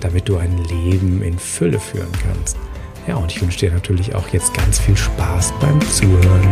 damit 0.00 0.28
du 0.28 0.36
ein 0.36 0.56
Leben 0.64 1.22
in 1.22 1.38
Fülle 1.38 1.80
führen 1.80 2.12
kannst. 2.22 2.56
Ja, 3.06 3.16
und 3.16 3.32
ich 3.32 3.40
wünsche 3.40 3.58
dir 3.58 3.72
natürlich 3.72 4.14
auch 4.14 4.28
jetzt 4.28 4.52
ganz 4.54 4.78
viel 4.78 4.96
Spaß 4.96 5.54
beim 5.60 5.80
Zuhören. 5.90 6.48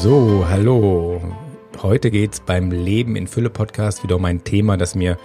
So, 0.00 0.46
hallo. 0.48 1.17
Heute 1.88 2.10
geht 2.10 2.34
es 2.34 2.40
beim 2.40 2.70
Leben 2.70 3.16
in 3.16 3.26
Fülle 3.26 3.48
Podcast 3.48 4.02
wieder 4.02 4.16
um 4.16 4.24
ein 4.26 4.44
Thema, 4.44 4.76
das 4.76 4.94
mir 4.94 5.16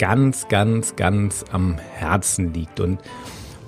ganz, 0.00 0.48
ganz, 0.48 0.96
ganz 0.96 1.44
am 1.52 1.78
Herzen 1.78 2.52
liegt. 2.52 2.80
Und 2.80 2.98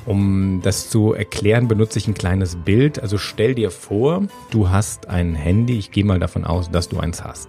um 0.07 0.59
das 0.61 0.91
zu 0.91 1.13
erklären, 1.13 1.69
benutze 1.69 2.01
ich 2.01 2.09
ein 2.09 2.15
kleines 2.15 2.57
Bild. 2.57 3.01
Also 3.01 3.17
stell 3.17 3.55
dir 3.55 3.71
vor, 3.71 4.27
du 4.51 4.71
hast 4.71 5.09
ein 5.09 5.37
Handy. 5.37 5.79
Ich 5.79 5.93
gehe 5.93 6.05
mal 6.05 6.19
davon 6.19 6.45
aus, 6.45 6.69
dass 6.69 6.89
du 6.89 6.99
eins 6.99 7.23
hast. 7.23 7.49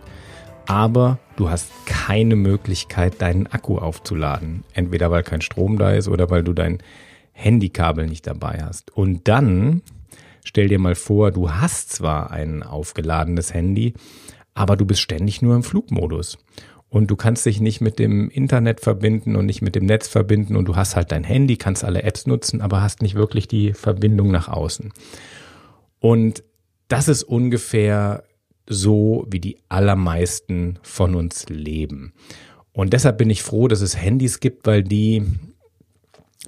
Aber 0.68 1.18
du 1.38 1.50
hast 1.50 1.72
keine 1.88 2.36
Möglichkeit, 2.36 3.20
deinen 3.20 3.48
Akku 3.48 3.80
aufzuladen. 3.80 4.64
Entweder 4.74 5.10
weil 5.10 5.24
kein 5.24 5.42
Strom 5.42 5.80
da 5.80 5.94
ist 5.94 6.08
oder 6.08 6.30
weil 6.30 6.44
du 6.44 6.54
dein 6.54 6.84
Handykabel 7.32 8.06
nicht 8.06 8.28
dabei 8.28 8.60
hast. 8.64 8.96
Und 8.96 9.28
dann 9.28 9.82
stell 10.46 10.68
dir 10.68 10.78
mal 10.78 10.94
vor, 10.94 11.32
du 11.32 11.50
hast 11.52 11.92
zwar 11.92 12.30
ein 12.30 12.62
aufgeladenes 12.62 13.56
Handy, 13.56 13.96
aber 14.54 14.76
du 14.78 14.86
bist 14.86 15.02
ständig 15.02 15.42
nur 15.42 15.56
im 15.56 15.64
Flugmodus. 15.64 16.38
Und 16.90 17.10
du 17.10 17.16
kannst 17.16 17.46
dich 17.48 17.60
nicht 17.60 17.82
mit 17.82 17.98
dem 17.98 18.30
Internet 18.30 18.80
verbinden 18.80 19.36
und 19.36 19.48
nicht 19.48 19.64
mit 19.64 19.74
dem 19.74 19.86
Netz 19.86 20.08
verbinden 20.08 20.56
und 20.56 20.66
du 20.66 20.76
hast 20.76 20.96
halt 20.96 21.12
dein 21.12 21.24
Handy, 21.24 21.58
kannst 21.58 21.84
alle 21.84 22.04
Apps 22.04 22.28
nutzen, 22.28 22.62
aber 22.62 22.84
hast 22.84 23.02
nicht 23.02 23.16
wirklich 23.16 23.48
die 23.48 23.74
Verbindung 23.74 24.30
nach 24.30 24.48
außen. 24.48 24.94
Und 26.00 26.44
das 26.88 27.08
ist 27.08 27.24
ungefähr 27.24 28.26
so, 28.68 29.26
wie 29.28 29.40
die 29.40 29.58
allermeisten 29.70 30.78
von 30.84 31.16
uns 31.16 31.50
leben. 31.50 32.14
Und 32.74 32.94
deshalb 32.94 33.18
bin 33.18 33.30
ich 33.30 33.42
froh, 33.42 33.68
dass 33.68 33.82
es 33.82 33.98
Handys 33.98 34.40
gibt, 34.40 34.68
weil 34.68 34.84
die, 34.84 35.24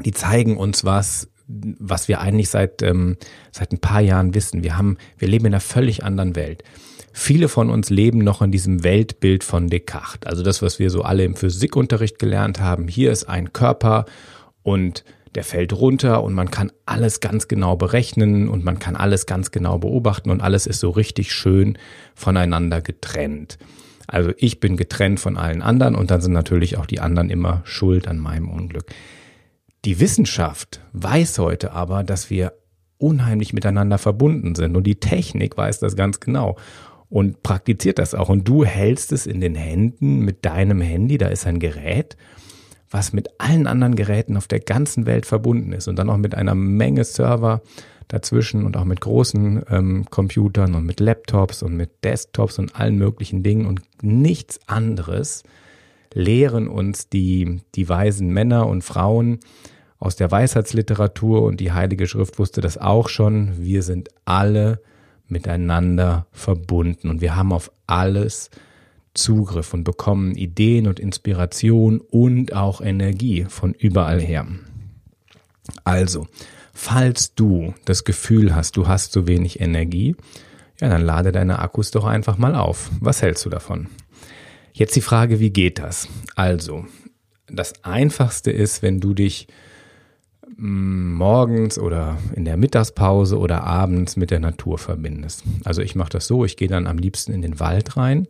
die 0.03 0.11
zeigen 0.11 0.57
uns 0.57 0.85
was, 0.85 1.29
was 1.47 2.07
wir 2.07 2.21
eigentlich 2.21 2.49
seit, 2.49 2.81
ähm, 2.81 3.17
seit 3.51 3.71
ein 3.71 3.79
paar 3.79 4.01
Jahren 4.01 4.33
wissen. 4.33 4.63
Wir 4.63 4.77
haben, 4.77 4.97
wir 5.17 5.27
leben 5.27 5.45
in 5.45 5.53
einer 5.53 5.61
völlig 5.61 6.03
anderen 6.03 6.35
Welt. 6.35 6.63
Viele 7.13 7.47
von 7.47 7.69
uns 7.69 7.89
leben 7.89 8.19
noch 8.19 8.41
in 8.41 8.51
diesem 8.51 8.83
Weltbild 8.83 9.43
von 9.43 9.69
Descartes. 9.69 10.27
Also 10.27 10.43
das, 10.43 10.61
was 10.61 10.79
wir 10.79 10.89
so 10.89 11.03
alle 11.03 11.23
im 11.23 11.35
Physikunterricht 11.35 12.19
gelernt 12.19 12.59
haben. 12.59 12.87
Hier 12.87 13.11
ist 13.11 13.29
ein 13.29 13.53
Körper 13.53 14.05
und 14.63 15.05
der 15.35 15.43
fällt 15.43 15.73
runter 15.73 16.23
und 16.23 16.33
man 16.33 16.49
kann 16.49 16.71
alles 16.85 17.19
ganz 17.19 17.47
genau 17.47 17.75
berechnen 17.75 18.49
und 18.49 18.63
man 18.63 18.79
kann 18.79 18.95
alles 18.95 19.25
ganz 19.25 19.51
genau 19.51 19.77
beobachten 19.77 20.29
und 20.29 20.41
alles 20.41 20.65
ist 20.65 20.79
so 20.79 20.89
richtig 20.89 21.31
schön 21.31 21.77
voneinander 22.15 22.81
getrennt. 22.81 23.57
Also 24.07 24.31
ich 24.37 24.59
bin 24.59 24.77
getrennt 24.77 25.19
von 25.19 25.37
allen 25.37 25.61
anderen 25.61 25.95
und 25.95 26.11
dann 26.11 26.21
sind 26.21 26.33
natürlich 26.33 26.77
auch 26.77 26.85
die 26.85 26.99
anderen 26.99 27.29
immer 27.29 27.61
schuld 27.65 28.07
an 28.07 28.17
meinem 28.17 28.49
Unglück. 28.49 28.85
Die 29.85 29.99
Wissenschaft 29.99 30.81
weiß 30.93 31.37
heute 31.37 31.71
aber, 31.71 32.03
dass 32.03 32.31
wir 32.31 32.53
unheimlich 32.97 33.53
miteinander 33.53 33.99
verbunden 33.99 34.55
sind. 34.55 34.75
Und 34.75 34.87
die 34.87 34.99
Technik 34.99 35.57
weiß 35.57 35.79
das 35.79 35.95
ganz 35.95 36.19
genau 36.19 36.57
und 37.07 37.43
praktiziert 37.43 37.99
das 37.99 38.15
auch. 38.15 38.29
Und 38.29 38.47
du 38.47 38.65
hältst 38.65 39.11
es 39.11 39.27
in 39.27 39.41
den 39.41 39.53
Händen 39.53 40.21
mit 40.21 40.43
deinem 40.43 40.81
Handy, 40.81 41.19
da 41.19 41.27
ist 41.27 41.45
ein 41.45 41.59
Gerät, 41.59 42.17
was 42.89 43.13
mit 43.13 43.29
allen 43.39 43.67
anderen 43.67 43.95
Geräten 43.95 44.37
auf 44.37 44.47
der 44.47 44.59
ganzen 44.59 45.05
Welt 45.05 45.27
verbunden 45.27 45.71
ist. 45.71 45.87
Und 45.87 45.99
dann 45.99 46.09
auch 46.09 46.17
mit 46.17 46.33
einer 46.33 46.55
Menge 46.55 47.03
Server 47.03 47.61
dazwischen 48.07 48.65
und 48.65 48.77
auch 48.77 48.85
mit 48.85 49.01
großen 49.01 49.65
ähm, 49.69 50.05
Computern 50.09 50.73
und 50.73 50.85
mit 50.87 50.99
Laptops 50.99 51.61
und 51.61 51.77
mit 51.77 52.03
Desktops 52.03 52.57
und 52.57 52.75
allen 52.75 52.97
möglichen 52.97 53.43
Dingen. 53.43 53.67
Und 53.67 53.81
nichts 54.01 54.59
anderes 54.65 55.43
lehren 56.11 56.69
uns 56.69 57.07
die, 57.07 57.61
die 57.75 57.87
weisen 57.87 58.29
Männer 58.29 58.65
und 58.65 58.83
Frauen 58.83 59.41
aus 59.99 60.15
der 60.15 60.31
Weisheitsliteratur 60.31 61.43
und 61.43 61.59
die 61.59 61.71
Heilige 61.71 62.07
Schrift 62.07 62.37
wusste 62.39 62.61
das 62.61 62.77
auch 62.77 63.09
schon. 63.09 63.53
Wir 63.57 63.81
sind 63.81 64.09
alle 64.25 64.81
miteinander 65.27 66.27
verbunden 66.31 67.09
und 67.09 67.21
wir 67.21 67.35
haben 67.35 67.51
auf 67.51 67.71
alles 67.87 68.49
Zugriff 69.13 69.73
und 69.73 69.83
bekommen 69.83 70.35
Ideen 70.35 70.87
und 70.87 70.99
Inspiration 70.99 72.01
und 72.01 72.53
auch 72.53 72.81
Energie 72.81 73.45
von 73.49 73.73
überall 73.73 74.21
her. 74.21 74.45
Also, 75.83 76.27
falls 76.73 77.33
du 77.33 77.73
das 77.85 78.03
Gefühl 78.03 78.53
hast, 78.53 78.77
du 78.77 78.87
hast 78.87 79.13
zu 79.13 79.27
wenig 79.27 79.61
Energie, 79.61 80.15
ja, 80.81 80.89
dann 80.89 81.01
lade 81.01 81.31
deine 81.31 81.59
Akkus 81.59 81.91
doch 81.91 82.05
einfach 82.05 82.37
mal 82.37 82.53
auf. 82.53 82.91
Was 82.99 83.21
hältst 83.21 83.45
du 83.45 83.49
davon? 83.49 83.87
Jetzt 84.73 84.95
die 84.97 85.01
Frage, 85.01 85.39
wie 85.39 85.51
geht 85.51 85.79
das? 85.79 86.09
Also, 86.35 86.85
das 87.47 87.85
einfachste 87.85 88.51
ist, 88.51 88.81
wenn 88.83 88.99
du 88.99 89.13
dich 89.13 89.47
morgens 90.57 91.77
oder 91.77 92.17
in 92.33 92.45
der 92.45 92.57
Mittagspause 92.57 93.37
oder 93.37 93.63
abends 93.63 94.15
mit 94.15 94.31
der 94.31 94.39
Natur 94.39 94.77
verbindest. 94.77 95.43
Also 95.63 95.81
ich 95.81 95.95
mache 95.95 96.09
das 96.09 96.27
so, 96.27 96.45
ich 96.45 96.57
gehe 96.57 96.67
dann 96.67 96.87
am 96.87 96.97
liebsten 96.97 97.33
in 97.33 97.41
den 97.41 97.59
Wald 97.59 97.97
rein 97.97 98.27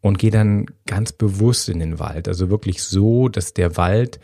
und 0.00 0.18
gehe 0.18 0.30
dann 0.30 0.66
ganz 0.86 1.12
bewusst 1.12 1.68
in 1.68 1.78
den 1.78 1.98
Wald. 1.98 2.28
Also 2.28 2.48
wirklich 2.48 2.82
so, 2.82 3.28
dass 3.28 3.52
der 3.52 3.76
Wald 3.76 4.18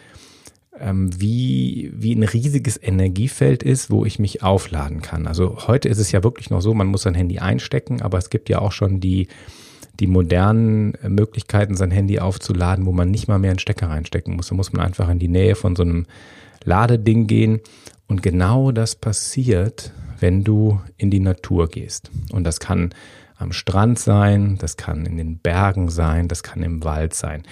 ähm, 0.79 1.11
wie, 1.21 1.93
wie 1.95 2.15
ein 2.15 2.23
riesiges 2.23 2.83
Energiefeld 2.83 3.63
ist, 3.63 3.91
wo 3.91 4.05
ich 4.05 4.19
mich 4.19 4.43
aufladen 4.43 5.03
kann. 5.03 5.27
Also 5.27 5.67
heute 5.67 5.89
ist 5.89 5.99
es 5.99 6.13
ja 6.13 6.25
wirklich 6.25 6.51
noch 6.51 6.63
so, 6.63 6.73
man 6.73 6.87
muss 6.87 7.03
sein 7.03 7.15
Handy 7.15 7.39
einstecken, 7.39 8.01
aber 8.01 8.19
es 8.19 8.31
gibt 8.31 8.49
ja 8.49 8.61
auch 8.61 8.73
schon 8.73 9.01
die 9.01 9.29
die 10.01 10.07
modernen 10.07 10.95
Möglichkeiten, 11.07 11.77
sein 11.77 11.91
Handy 11.91 12.19
aufzuladen, 12.19 12.87
wo 12.87 12.93
man 12.93 13.11
nicht 13.11 13.29
mal 13.29 13.39
mehr 13.39 13.51
einen 13.51 13.59
Stecker 13.59 13.91
reinstecken 13.91 14.35
muss. 14.35 14.49
Da 14.49 14.55
muss 14.55 14.73
man 14.73 14.85
einfach 14.85 15.09
in 15.11 15.19
die 15.19 15.29
Nähe 15.29 15.55
von 15.55 15.77
so 15.77 15.83
einem 15.83 16.07
Ladeding 16.65 17.27
gehen. 17.27 17.61
Und 18.07 18.23
genau 18.23 18.73
das 18.73 18.95
passiert, 18.95 19.93
wenn 20.21 20.45
du 20.45 20.81
in 20.97 21.11
die 21.11 21.21
Natur 21.21 21.69
gehst. 21.69 22.11
Und 22.31 22.45
das 22.45 22.61
kann 22.61 22.95
am 23.37 23.53
Strand 23.53 23.99
sein, 23.99 24.57
das 24.59 24.77
kann 24.77 25.05
in 25.05 25.17
den 25.17 25.39
Bergen 25.39 25.89
sein, 25.89 26.29
das 26.29 26.43
kann 26.43 26.63
im 26.63 26.85
Wald 26.85 27.15
sein. 27.15 27.43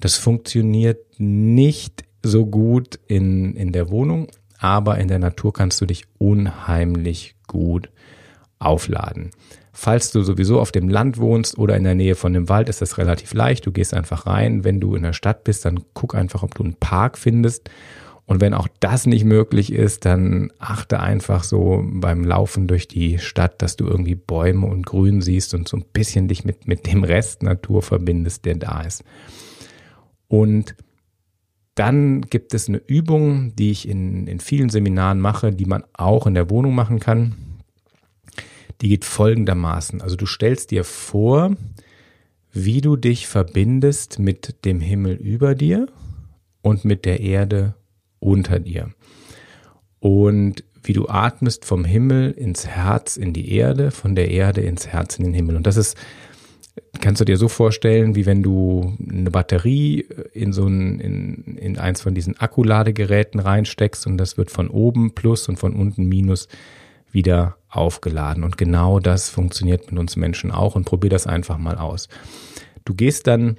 Das 0.00 0.16
funktioniert 0.16 1.18
nicht 1.18 2.04
so 2.22 2.46
gut 2.46 2.98
in, 3.08 3.54
in 3.56 3.72
der 3.72 3.90
Wohnung, 3.90 4.28
aber 4.58 4.98
in 4.98 5.08
der 5.08 5.18
Natur 5.18 5.52
kannst 5.52 5.80
du 5.80 5.86
dich 5.86 6.04
unheimlich 6.18 7.34
gut 7.48 7.90
aufladen. 8.58 9.30
Falls 9.72 10.12
du 10.12 10.22
sowieso 10.22 10.60
auf 10.60 10.70
dem 10.70 10.88
Land 10.88 11.18
wohnst 11.18 11.58
oder 11.58 11.76
in 11.76 11.84
der 11.84 11.94
Nähe 11.94 12.14
von 12.14 12.32
dem 12.32 12.48
Wald, 12.48 12.68
ist 12.68 12.82
das 12.82 12.98
relativ 12.98 13.32
leicht. 13.32 13.66
Du 13.66 13.72
gehst 13.72 13.94
einfach 13.94 14.26
rein. 14.26 14.64
Wenn 14.64 14.80
du 14.80 14.94
in 14.94 15.02
der 15.02 15.14
Stadt 15.14 15.44
bist, 15.44 15.64
dann 15.64 15.80
guck 15.94 16.14
einfach, 16.14 16.42
ob 16.42 16.54
du 16.54 16.62
einen 16.62 16.74
Park 16.74 17.18
findest 17.18 17.70
und 18.26 18.40
wenn 18.40 18.54
auch 18.54 18.68
das 18.80 19.06
nicht 19.06 19.24
möglich 19.24 19.72
ist, 19.72 20.04
dann 20.04 20.52
achte 20.58 21.00
einfach 21.00 21.42
so 21.42 21.82
beim 21.84 22.24
Laufen 22.24 22.68
durch 22.68 22.86
die 22.86 23.18
Stadt, 23.18 23.60
dass 23.60 23.76
du 23.76 23.86
irgendwie 23.86 24.14
Bäume 24.14 24.66
und 24.66 24.86
Grün 24.86 25.20
siehst 25.20 25.54
und 25.54 25.68
so 25.68 25.76
ein 25.76 25.84
bisschen 25.92 26.28
dich 26.28 26.44
mit, 26.44 26.68
mit 26.68 26.86
dem 26.86 27.04
Rest 27.04 27.42
Natur 27.42 27.82
verbindest, 27.82 28.44
der 28.44 28.54
da 28.54 28.82
ist. 28.82 29.02
Und 30.28 30.76
dann 31.74 32.22
gibt 32.22 32.54
es 32.54 32.68
eine 32.68 32.78
Übung, 32.78 33.56
die 33.56 33.70
ich 33.70 33.88
in, 33.88 34.26
in 34.26 34.40
vielen 34.40 34.68
Seminaren 34.68 35.20
mache, 35.20 35.52
die 35.52 35.66
man 35.66 35.84
auch 35.92 36.26
in 36.26 36.34
der 36.34 36.48
Wohnung 36.48 36.74
machen 36.74 37.00
kann. 37.00 37.34
Die 38.80 38.88
geht 38.88 39.04
folgendermaßen. 39.04 40.00
Also 40.00 40.16
du 40.16 40.26
stellst 40.26 40.70
dir 40.70 40.84
vor, 40.84 41.56
wie 42.52 42.80
du 42.80 42.96
dich 42.96 43.26
verbindest 43.26 44.18
mit 44.18 44.64
dem 44.64 44.80
Himmel 44.80 45.14
über 45.14 45.54
dir 45.54 45.86
und 46.60 46.84
mit 46.84 47.04
der 47.04 47.20
Erde 47.20 47.74
unter 48.22 48.58
dir. 48.58 48.90
Und 50.00 50.64
wie 50.82 50.92
du 50.92 51.08
atmest 51.08 51.64
vom 51.64 51.84
Himmel 51.84 52.32
ins 52.32 52.66
Herz 52.66 53.16
in 53.16 53.32
die 53.32 53.52
Erde, 53.52 53.90
von 53.90 54.14
der 54.14 54.30
Erde 54.30 54.62
ins 54.62 54.88
Herz 54.88 55.16
in 55.16 55.24
den 55.24 55.34
Himmel. 55.34 55.56
Und 55.56 55.66
das 55.66 55.76
ist 55.76 55.96
kannst 57.00 57.20
du 57.20 57.24
dir 57.24 57.36
so 57.36 57.48
vorstellen, 57.48 58.14
wie 58.14 58.26
wenn 58.26 58.42
du 58.42 58.96
eine 59.10 59.30
Batterie 59.30 60.06
in 60.32 60.52
so 60.52 60.66
ein, 60.66 61.00
in, 61.00 61.56
in 61.58 61.78
eins 61.78 62.00
von 62.00 62.14
diesen 62.14 62.38
Akkuladegeräten 62.38 63.40
reinsteckst 63.40 64.06
und 64.06 64.16
das 64.16 64.38
wird 64.38 64.50
von 64.50 64.68
oben 64.68 65.14
plus 65.14 65.48
und 65.48 65.58
von 65.58 65.74
unten 65.74 66.04
minus 66.04 66.48
wieder 67.10 67.56
aufgeladen. 67.68 68.42
Und 68.42 68.56
genau 68.56 69.00
das 69.00 69.28
funktioniert 69.28 69.90
mit 69.90 70.00
uns 70.00 70.16
Menschen 70.16 70.50
auch 70.50 70.74
und 70.74 70.84
probier 70.84 71.10
das 71.10 71.26
einfach 71.26 71.58
mal 71.58 71.76
aus. 71.76 72.08
Du 72.84 72.94
gehst 72.94 73.26
dann, 73.26 73.58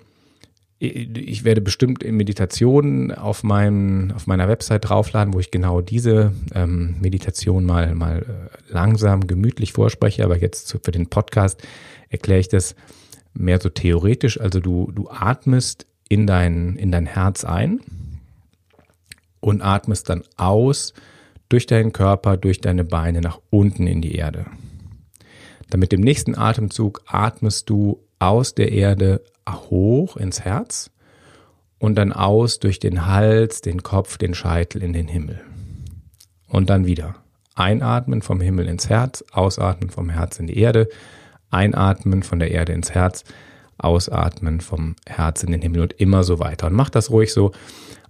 ich 0.83 1.45
werde 1.45 1.62
bestimmt 1.62 2.03
in 2.03 2.18
Meditationen 2.18 3.12
auf, 3.13 3.44
meinem, 3.44 4.12
auf 4.15 4.27
meiner 4.27 4.50
Website 4.50 4.89
draufladen, 4.89 5.33
wo 5.33 5.39
ich 5.39 5.50
genau 5.50 5.80
diese 5.80 6.33
ähm, 6.53 6.95
Meditation 7.00 7.63
mal, 7.63 7.95
mal 7.95 8.19
äh, 8.19 8.74
langsam, 8.74 9.25
gemütlich 9.25 9.71
vorspreche. 9.71 10.25
Aber 10.25 10.38
jetzt 10.38 10.77
für 10.83 10.91
den 10.91 11.07
Podcast 11.07 11.62
erkläre 12.09 12.41
ich 12.41 12.50
das 12.50 12.75
mehr 13.33 13.62
so 13.62 13.69
theoretisch. 13.69 14.39
Also 14.41 14.59
du, 14.59 14.91
du 14.94 15.09
atmest 15.09 15.88
in 16.09 16.27
dein, 16.27 16.75
in 16.75 16.91
dein 16.91 17.06
Herz 17.06 17.45
ein 17.45 17.80
und 19.39 19.62
atmest 19.62 20.09
dann 20.09 20.24
aus 20.35 20.94
durch 21.47 21.65
deinen 21.65 21.94
Körper, 21.94 22.35
durch 22.35 22.59
deine 22.59 22.83
Beine 22.83 23.21
nach 23.21 23.39
unten 23.50 23.88
in 23.88 24.01
die 24.01 24.15
Erde. 24.15 24.47
Dann 25.69 25.80
mit 25.80 25.94
dem 25.94 26.01
nächsten 26.01 26.38
Atemzug 26.38 27.01
atmest 27.06 27.69
du 27.69 28.03
aus 28.19 28.53
der 28.53 28.71
Erde 28.74 29.21
hoch 29.50 30.18
ins 30.18 30.42
Herz 30.42 30.92
und 31.80 31.95
dann 31.95 32.13
aus 32.13 32.60
durch 32.60 32.80
den 32.80 33.06
Hals, 33.06 33.62
den 33.62 33.84
Kopf, 33.84 34.18
den 34.18 34.34
Scheitel 34.34 34.81
in 34.81 34.94
den 34.94 35.07
Himmel. 35.07 35.42
Und 36.48 36.69
dann 36.69 36.86
wieder. 36.86 37.16
Einatmen 37.56 38.22
vom 38.22 38.42
Himmel 38.42 38.68
ins 38.68 38.90
Herz, 38.90 39.24
ausatmen 39.31 39.90
vom 39.90 40.10
Herz 40.10 40.40
in 40.40 40.48
die 40.48 40.57
Erde, 40.57 40.88
einatmen 41.51 42.24
von 42.24 42.40
der 42.40 42.51
Erde 42.51 42.74
ins 42.74 42.92
Herz, 42.92 43.24
ausatmen 43.78 44.62
vom 44.62 44.95
Herz 45.06 45.44
in 45.44 45.51
den 45.51 45.62
Himmel 45.62 45.81
und 45.81 45.94
immer 45.94 46.24
so 46.24 46.40
weiter. 46.40 46.68
Und 46.68 46.74
mach 46.74 46.90
das 46.90 47.12
ruhig 47.12 47.34
so 47.34 47.51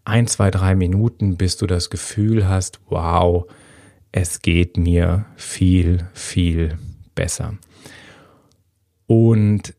ein, 0.05 0.27
zwei, 0.27 0.51
drei 0.51 0.75
Minuten, 0.75 1.37
bis 1.37 1.57
du 1.57 1.65
das 1.67 1.89
Gefühl 1.89 2.47
hast, 2.47 2.79
wow, 2.89 3.45
es 4.11 4.41
geht 4.41 4.77
mir 4.77 5.25
viel, 5.35 6.07
viel 6.13 6.77
besser. 7.15 7.55
Und 9.07 9.73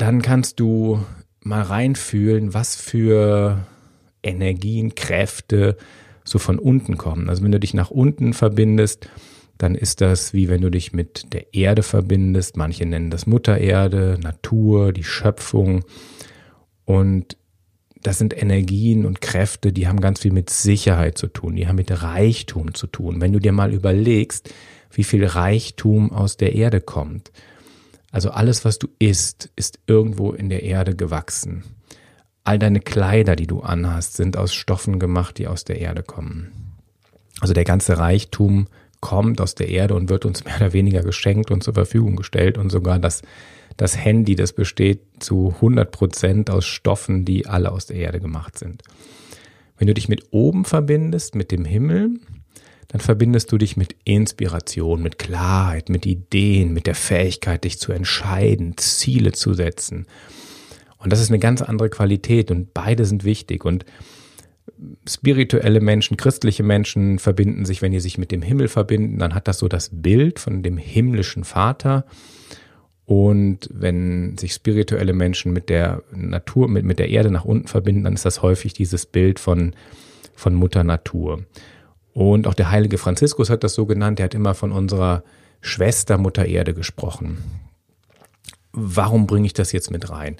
dann 0.00 0.22
kannst 0.22 0.60
du 0.60 1.04
mal 1.42 1.62
reinfühlen, 1.62 2.54
was 2.54 2.76
für 2.76 3.66
Energien, 4.22 4.94
Kräfte 4.94 5.76
so 6.24 6.38
von 6.38 6.58
unten 6.58 6.96
kommen. 6.96 7.28
Also 7.28 7.42
wenn 7.42 7.52
du 7.52 7.60
dich 7.60 7.74
nach 7.74 7.90
unten 7.90 8.32
verbindest, 8.34 9.08
dann 9.58 9.74
ist 9.74 10.00
das 10.00 10.32
wie 10.32 10.48
wenn 10.48 10.62
du 10.62 10.70
dich 10.70 10.92
mit 10.92 11.32
der 11.32 11.54
Erde 11.54 11.82
verbindest. 11.82 12.56
Manche 12.56 12.86
nennen 12.86 13.10
das 13.10 13.26
Mutter 13.26 13.58
Erde, 13.58 14.18
Natur, 14.22 14.92
die 14.92 15.04
Schöpfung. 15.04 15.84
Und 16.84 17.36
das 18.02 18.18
sind 18.18 18.40
Energien 18.40 19.04
und 19.04 19.20
Kräfte, 19.20 19.72
die 19.72 19.86
haben 19.86 20.00
ganz 20.00 20.20
viel 20.20 20.32
mit 20.32 20.48
Sicherheit 20.48 21.18
zu 21.18 21.26
tun, 21.26 21.56
die 21.56 21.68
haben 21.68 21.76
mit 21.76 22.02
Reichtum 22.02 22.72
zu 22.74 22.86
tun. 22.86 23.20
Wenn 23.20 23.32
du 23.32 23.38
dir 23.38 23.52
mal 23.52 23.74
überlegst, 23.74 24.52
wie 24.90 25.04
viel 25.04 25.26
Reichtum 25.26 26.10
aus 26.10 26.36
der 26.36 26.54
Erde 26.54 26.80
kommt. 26.80 27.30
Also 28.10 28.30
alles, 28.30 28.64
was 28.64 28.78
du 28.78 28.88
isst, 28.98 29.50
ist 29.56 29.78
irgendwo 29.86 30.32
in 30.32 30.48
der 30.48 30.62
Erde 30.62 30.96
gewachsen. 30.96 31.64
All 32.42 32.58
deine 32.58 32.80
Kleider, 32.80 33.36
die 33.36 33.46
du 33.46 33.60
anhast, 33.60 34.14
sind 34.14 34.36
aus 34.36 34.52
Stoffen 34.52 34.98
gemacht, 34.98 35.38
die 35.38 35.46
aus 35.46 35.64
der 35.64 35.80
Erde 35.80 36.02
kommen. 36.02 36.74
Also 37.40 37.54
der 37.54 37.64
ganze 37.64 37.98
Reichtum 37.98 38.66
kommt 39.00 39.40
aus 39.40 39.54
der 39.54 39.68
Erde 39.68 39.94
und 39.94 40.08
wird 40.08 40.24
uns 40.24 40.44
mehr 40.44 40.56
oder 40.56 40.72
weniger 40.72 41.02
geschenkt 41.02 41.50
und 41.50 41.62
zur 41.62 41.74
Verfügung 41.74 42.16
gestellt 42.16 42.58
und 42.58 42.70
sogar 42.70 42.98
das 42.98 43.22
das 43.80 43.96
Handy, 43.96 44.36
das 44.36 44.52
besteht 44.52 45.00
zu 45.20 45.54
100 45.56 45.90
Prozent 45.90 46.50
aus 46.50 46.66
Stoffen, 46.66 47.24
die 47.24 47.46
alle 47.46 47.72
aus 47.72 47.86
der 47.86 47.96
Erde 47.96 48.20
gemacht 48.20 48.58
sind. 48.58 48.82
Wenn 49.78 49.86
du 49.86 49.94
dich 49.94 50.08
mit 50.08 50.26
oben 50.32 50.66
verbindest, 50.66 51.34
mit 51.34 51.50
dem 51.50 51.64
Himmel, 51.64 52.20
dann 52.90 53.00
verbindest 53.00 53.52
du 53.52 53.58
dich 53.58 53.76
mit 53.76 53.94
Inspiration, 54.04 55.02
mit 55.02 55.18
Klarheit, 55.18 55.88
mit 55.88 56.06
Ideen, 56.06 56.72
mit 56.72 56.86
der 56.86 56.96
Fähigkeit, 56.96 57.62
dich 57.62 57.78
zu 57.78 57.92
entscheiden, 57.92 58.76
Ziele 58.76 59.30
zu 59.30 59.54
setzen. 59.54 60.06
Und 60.98 61.12
das 61.12 61.20
ist 61.20 61.30
eine 61.30 61.38
ganz 61.38 61.62
andere 61.62 61.88
Qualität 61.88 62.50
und 62.50 62.74
beide 62.74 63.04
sind 63.04 63.22
wichtig. 63.22 63.64
Und 63.64 63.84
spirituelle 65.08 65.80
Menschen, 65.80 66.16
christliche 66.16 66.64
Menschen 66.64 67.20
verbinden 67.20 67.64
sich, 67.64 67.80
wenn 67.80 67.92
die 67.92 68.00
sich 68.00 68.18
mit 68.18 68.32
dem 68.32 68.42
Himmel 68.42 68.66
verbinden, 68.66 69.18
dann 69.18 69.34
hat 69.34 69.46
das 69.46 69.58
so 69.58 69.68
das 69.68 69.90
Bild 69.92 70.40
von 70.40 70.64
dem 70.64 70.76
himmlischen 70.76 71.44
Vater 71.44 72.04
und 73.06 73.68
wenn 73.72 74.36
sich 74.38 74.52
spirituelle 74.52 75.12
Menschen 75.12 75.52
mit 75.52 75.68
der 75.68 76.02
Natur, 76.12 76.68
mit, 76.68 76.84
mit 76.84 76.98
der 76.98 77.08
Erde 77.08 77.30
nach 77.30 77.44
unten 77.44 77.66
verbinden, 77.66 78.04
dann 78.04 78.14
ist 78.14 78.24
das 78.24 78.42
häufig 78.42 78.72
dieses 78.72 79.04
Bild 79.06 79.40
von, 79.40 79.74
von 80.36 80.54
Mutter 80.54 80.84
Natur. 80.84 81.44
Und 82.12 82.46
auch 82.46 82.54
der 82.54 82.70
heilige 82.70 82.98
Franziskus 82.98 83.50
hat 83.50 83.64
das 83.64 83.74
so 83.74 83.86
genannt, 83.86 84.20
er 84.20 84.24
hat 84.24 84.34
immer 84.34 84.54
von 84.54 84.72
unserer 84.72 85.22
Schwester 85.60 86.18
Mutter 86.18 86.46
Erde 86.46 86.74
gesprochen. 86.74 87.38
Warum 88.72 89.26
bringe 89.26 89.46
ich 89.46 89.52
das 89.52 89.72
jetzt 89.72 89.90
mit 89.90 90.10
rein? 90.10 90.36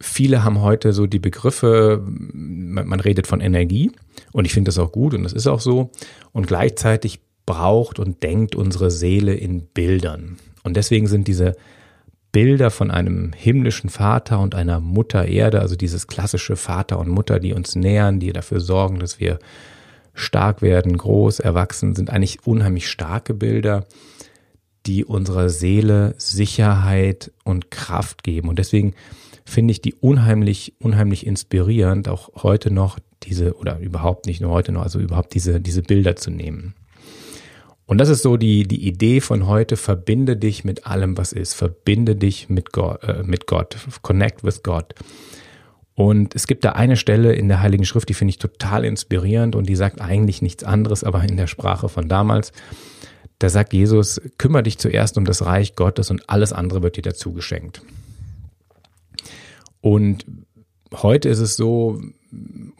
Viele 0.00 0.42
haben 0.42 0.60
heute 0.60 0.92
so 0.92 1.06
die 1.06 1.20
Begriffe, 1.20 2.02
man, 2.04 2.86
man 2.88 3.00
redet 3.00 3.26
von 3.26 3.40
Energie 3.40 3.92
und 4.32 4.46
ich 4.46 4.52
finde 4.52 4.68
das 4.68 4.78
auch 4.78 4.90
gut 4.90 5.14
und 5.14 5.22
das 5.22 5.32
ist 5.32 5.46
auch 5.46 5.60
so. 5.60 5.90
Und 6.32 6.46
gleichzeitig 6.46 7.20
braucht 7.46 7.98
und 7.98 8.22
denkt 8.22 8.54
unsere 8.54 8.90
Seele 8.90 9.34
in 9.34 9.66
Bildern. 9.66 10.38
Und 10.64 10.76
deswegen 10.76 11.06
sind 11.06 11.28
diese 11.28 11.54
Bilder 12.32 12.70
von 12.70 12.90
einem 12.90 13.32
himmlischen 13.34 13.90
Vater 13.90 14.40
und 14.40 14.54
einer 14.54 14.80
Mutter 14.80 15.26
Erde, 15.26 15.60
also 15.60 15.76
dieses 15.76 16.06
klassische 16.06 16.56
Vater 16.56 16.98
und 16.98 17.08
Mutter, 17.08 17.38
die 17.38 17.52
uns 17.52 17.76
nähern, 17.76 18.20
die 18.20 18.32
dafür 18.32 18.60
sorgen, 18.60 18.98
dass 18.98 19.20
wir 19.20 19.38
stark 20.14 20.62
werden, 20.62 20.96
groß, 20.96 21.40
erwachsen, 21.40 21.94
sind 21.94 22.10
eigentlich 22.10 22.46
unheimlich 22.46 22.88
starke 22.88 23.34
Bilder, 23.34 23.86
die 24.86 25.04
unserer 25.04 25.48
Seele 25.48 26.14
Sicherheit 26.18 27.32
und 27.44 27.70
Kraft 27.70 28.22
geben. 28.22 28.48
Und 28.48 28.58
deswegen 28.58 28.94
finde 29.44 29.72
ich 29.72 29.80
die 29.80 29.94
unheimlich, 29.94 30.74
unheimlich 30.80 31.26
inspirierend, 31.26 32.08
auch 32.08 32.42
heute 32.42 32.70
noch 32.70 32.98
diese, 33.22 33.56
oder 33.56 33.78
überhaupt 33.78 34.26
nicht 34.26 34.40
nur 34.40 34.50
heute 34.50 34.72
noch, 34.72 34.82
also 34.82 34.98
überhaupt 34.98 35.34
diese, 35.34 35.60
diese 35.60 35.82
Bilder 35.82 36.16
zu 36.16 36.30
nehmen. 36.30 36.74
Und 37.86 37.98
das 37.98 38.08
ist 38.08 38.22
so 38.22 38.36
die, 38.36 38.66
die 38.66 38.86
Idee 38.86 39.20
von 39.20 39.46
heute, 39.46 39.76
verbinde 39.76 40.36
dich 40.36 40.64
mit 40.64 40.86
allem, 40.86 41.18
was 41.18 41.32
ist. 41.32 41.54
Verbinde 41.54 42.16
dich 42.16 42.48
mit 42.48 42.72
Gott, 42.72 43.02
äh, 43.02 43.22
mit 43.24 43.46
Gott. 43.46 43.76
Connect 44.02 44.44
with 44.44 44.62
God. 44.62 44.94
Und 45.94 46.34
es 46.34 46.46
gibt 46.46 46.64
da 46.64 46.72
eine 46.72 46.96
Stelle 46.96 47.34
in 47.34 47.48
der 47.48 47.60
Heiligen 47.60 47.84
Schrift, 47.84 48.08
die 48.08 48.14
finde 48.14 48.30
ich 48.30 48.38
total 48.38 48.84
inspirierend 48.84 49.54
und 49.54 49.68
die 49.68 49.76
sagt 49.76 50.00
eigentlich 50.00 50.40
nichts 50.40 50.64
anderes, 50.64 51.04
aber 51.04 51.22
in 51.22 51.36
der 51.36 51.46
Sprache 51.46 51.88
von 51.88 52.08
damals. 52.08 52.52
Da 53.38 53.48
sagt 53.48 53.72
Jesus, 53.72 54.20
kümmere 54.38 54.62
dich 54.62 54.78
zuerst 54.78 55.18
um 55.18 55.24
das 55.24 55.44
Reich 55.44 55.74
Gottes 55.74 56.10
und 56.10 56.28
alles 56.30 56.52
andere 56.52 56.82
wird 56.82 56.96
dir 56.96 57.02
dazu 57.02 57.32
geschenkt. 57.32 57.82
Und 59.80 60.24
heute 60.92 61.28
ist 61.28 61.40
es 61.40 61.56
so, 61.56 62.00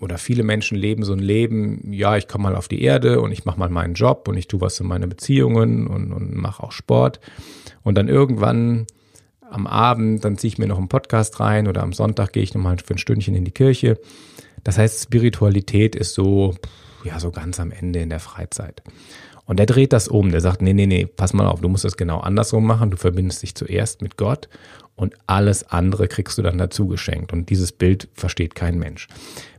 oder 0.00 0.18
viele 0.18 0.42
Menschen 0.42 0.78
leben 0.78 1.04
so 1.04 1.12
ein 1.12 1.18
Leben, 1.18 1.92
ja, 1.92 2.16
ich 2.16 2.28
komme 2.28 2.44
mal 2.44 2.56
auf 2.56 2.68
die 2.68 2.82
Erde 2.82 3.20
und 3.20 3.32
ich 3.32 3.44
mache 3.44 3.58
mal 3.58 3.68
meinen 3.68 3.94
Job 3.94 4.26
und 4.28 4.36
ich 4.36 4.48
tue 4.48 4.60
was 4.60 4.78
für 4.78 4.84
meine 4.84 5.08
Beziehungen 5.08 5.86
und, 5.86 6.12
und 6.12 6.34
mache 6.34 6.62
auch 6.62 6.72
Sport. 6.72 7.20
Und 7.82 7.96
dann 7.96 8.08
irgendwann 8.08 8.86
am 9.52 9.66
Abend, 9.66 10.24
dann 10.24 10.38
ziehe 10.38 10.48
ich 10.48 10.58
mir 10.58 10.66
noch 10.66 10.78
einen 10.78 10.88
Podcast 10.88 11.40
rein 11.40 11.68
oder 11.68 11.82
am 11.82 11.92
Sonntag 11.92 12.32
gehe 12.32 12.42
ich 12.42 12.54
nochmal 12.54 12.76
für 12.84 12.94
ein 12.94 12.98
Stündchen 12.98 13.34
in 13.34 13.44
die 13.44 13.50
Kirche. 13.50 13.98
Das 14.64 14.78
heißt, 14.78 15.04
Spiritualität 15.04 15.94
ist 15.94 16.14
so, 16.14 16.54
ja, 17.04 17.18
so 17.20 17.30
ganz 17.30 17.60
am 17.60 17.72
Ende 17.72 18.00
in 18.00 18.10
der 18.10 18.20
Freizeit. 18.20 18.82
Und 19.44 19.58
der 19.58 19.66
dreht 19.66 19.92
das 19.92 20.08
um. 20.08 20.30
Der 20.30 20.40
sagt, 20.40 20.62
nee, 20.62 20.72
nee, 20.72 20.86
nee, 20.86 21.06
pass 21.06 21.32
mal 21.32 21.46
auf, 21.46 21.60
du 21.60 21.68
musst 21.68 21.84
das 21.84 21.96
genau 21.96 22.20
andersrum 22.20 22.66
machen. 22.66 22.90
Du 22.90 22.96
verbindest 22.96 23.42
dich 23.42 23.54
zuerst 23.54 24.02
mit 24.02 24.16
Gott 24.16 24.48
und 24.94 25.14
alles 25.26 25.64
andere 25.64 26.06
kriegst 26.06 26.38
du 26.38 26.42
dann 26.42 26.58
dazu 26.58 26.86
geschenkt. 26.86 27.32
Und 27.32 27.50
dieses 27.50 27.72
Bild 27.72 28.08
versteht 28.14 28.54
kein 28.54 28.78
Mensch. 28.78 29.08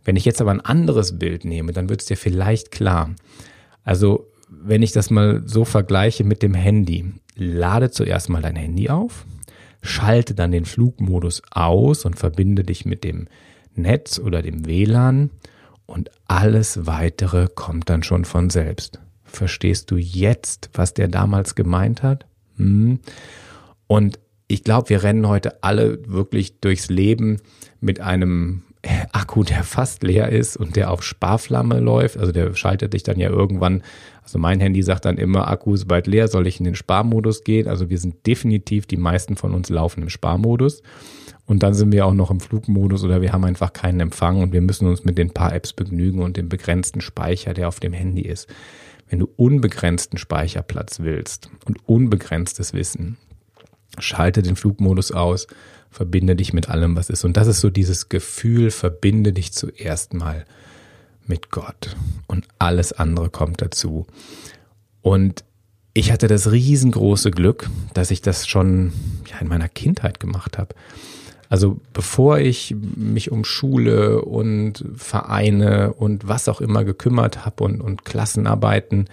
Wenn 0.05 0.15
ich 0.15 0.25
jetzt 0.25 0.41
aber 0.41 0.51
ein 0.51 0.61
anderes 0.61 1.19
Bild 1.19 1.45
nehme, 1.45 1.73
dann 1.73 1.89
wird 1.89 2.01
es 2.01 2.07
dir 2.07 2.17
vielleicht 2.17 2.71
klar. 2.71 3.11
Also, 3.83 4.29
wenn 4.49 4.83
ich 4.83 4.91
das 4.91 5.09
mal 5.09 5.41
so 5.45 5.65
vergleiche 5.65 6.23
mit 6.23 6.43
dem 6.43 6.53
Handy, 6.53 7.05
lade 7.35 7.91
zuerst 7.91 8.29
mal 8.29 8.41
dein 8.41 8.55
Handy 8.55 8.89
auf, 8.89 9.25
schalte 9.83 10.33
dann 10.33 10.51
den 10.51 10.65
Flugmodus 10.65 11.43
aus 11.51 12.05
und 12.05 12.17
verbinde 12.17 12.63
dich 12.63 12.85
mit 12.85 13.03
dem 13.03 13.27
Netz 13.75 14.17
oder 14.17 14.41
dem 14.41 14.65
WLAN 14.65 15.29
und 15.85 16.09
alles 16.25 16.87
weitere 16.87 17.47
kommt 17.53 17.89
dann 17.89 18.01
schon 18.01 18.25
von 18.25 18.49
selbst. 18.49 18.99
Verstehst 19.25 19.91
du 19.91 19.97
jetzt, 19.97 20.69
was 20.73 20.93
der 20.93 21.09
damals 21.09 21.55
gemeint 21.55 22.01
hat? 22.01 22.25
Hm. 22.57 22.99
Und 23.87 24.19
ich 24.47 24.63
glaube, 24.63 24.89
wir 24.89 25.03
rennen 25.03 25.27
heute 25.27 25.63
alle 25.63 25.99
wirklich 26.07 26.59
durchs 26.59 26.89
Leben 26.89 27.41
mit 27.81 27.99
einem 27.99 28.63
Akku, 29.13 29.43
der 29.43 29.63
fast 29.63 30.03
leer 30.03 30.29
ist 30.29 30.57
und 30.57 30.75
der 30.75 30.91
auf 30.91 31.03
Sparflamme 31.03 31.79
läuft, 31.79 32.17
also 32.17 32.33
der 32.33 32.53
schaltet 32.53 32.93
dich 32.93 33.03
dann 33.03 33.17
ja 33.17 33.29
irgendwann, 33.29 33.81
also 34.23 34.39
mein 34.39 34.59
Handy 34.59 34.83
sagt 34.83 35.05
dann 35.05 35.17
immer, 35.17 35.47
Akku 35.47 35.73
ist 35.73 35.87
bald 35.87 36.05
leer, 36.07 36.27
soll 36.27 36.47
ich 36.47 36.59
in 36.59 36.65
den 36.65 36.75
Sparmodus 36.75 37.43
gehen? 37.43 37.67
Also 37.67 37.89
wir 37.89 37.97
sind 37.97 38.25
definitiv, 38.27 38.85
die 38.85 38.97
meisten 38.97 39.37
von 39.37 39.53
uns 39.53 39.69
laufen 39.69 40.03
im 40.03 40.09
Sparmodus. 40.09 40.81
Und 41.45 41.63
dann 41.63 41.73
sind 41.73 41.91
wir 41.91 42.05
auch 42.05 42.13
noch 42.13 42.31
im 42.31 42.39
Flugmodus 42.39 43.03
oder 43.03 43.21
wir 43.21 43.33
haben 43.33 43.43
einfach 43.43 43.73
keinen 43.73 43.99
Empfang 43.99 44.41
und 44.41 44.53
wir 44.53 44.61
müssen 44.61 44.87
uns 44.87 45.03
mit 45.03 45.17
den 45.17 45.31
paar 45.31 45.53
Apps 45.53 45.73
begnügen 45.73 46.21
und 46.21 46.37
dem 46.37 46.49
begrenzten 46.49 47.01
Speicher, 47.01 47.53
der 47.53 47.67
auf 47.67 47.79
dem 47.79 47.93
Handy 47.93 48.21
ist. 48.21 48.47
Wenn 49.09 49.19
du 49.19 49.29
unbegrenzten 49.35 50.17
Speicherplatz 50.17 51.01
willst 51.01 51.49
und 51.65 51.77
unbegrenztes 51.87 52.73
Wissen, 52.73 53.17
schalte 53.99 54.41
den 54.41 54.55
Flugmodus 54.55 55.11
aus, 55.11 55.47
verbinde 55.93 56.35
dich 56.35 56.53
mit 56.53 56.69
allem, 56.69 56.95
was 56.95 57.09
ist. 57.09 57.23
Und 57.23 57.37
das 57.37 57.47
ist 57.47 57.61
so 57.61 57.69
dieses 57.69 58.09
Gefühl, 58.09 58.71
verbinde 58.71 59.31
dich 59.31 59.53
zuerst 59.53 60.13
mal 60.13 60.45
mit 61.25 61.51
Gott 61.51 61.95
und 62.27 62.45
alles 62.59 62.91
andere 62.91 63.29
kommt 63.29 63.61
dazu. 63.61 64.05
Und 65.01 65.43
ich 65.93 66.11
hatte 66.11 66.27
das 66.27 66.51
riesengroße 66.51 67.31
Glück, 67.31 67.69
dass 67.93 68.11
ich 68.11 68.21
das 68.21 68.47
schon 68.47 68.91
ja, 69.29 69.37
in 69.39 69.47
meiner 69.47 69.69
Kindheit 69.69 70.19
gemacht 70.19 70.57
habe. 70.57 70.75
Also 71.49 71.79
bevor 71.93 72.39
ich 72.39 72.75
mich 72.95 73.31
um 73.31 73.45
Schule 73.45 74.23
und 74.23 74.83
Vereine 74.95 75.93
und 75.93 76.27
was 76.27 76.49
auch 76.49 76.61
immer 76.61 76.83
gekümmert 76.83 77.45
habe 77.45 77.63
und, 77.63 77.79
und 77.79 78.05
Klassenarbeiten 78.05 79.07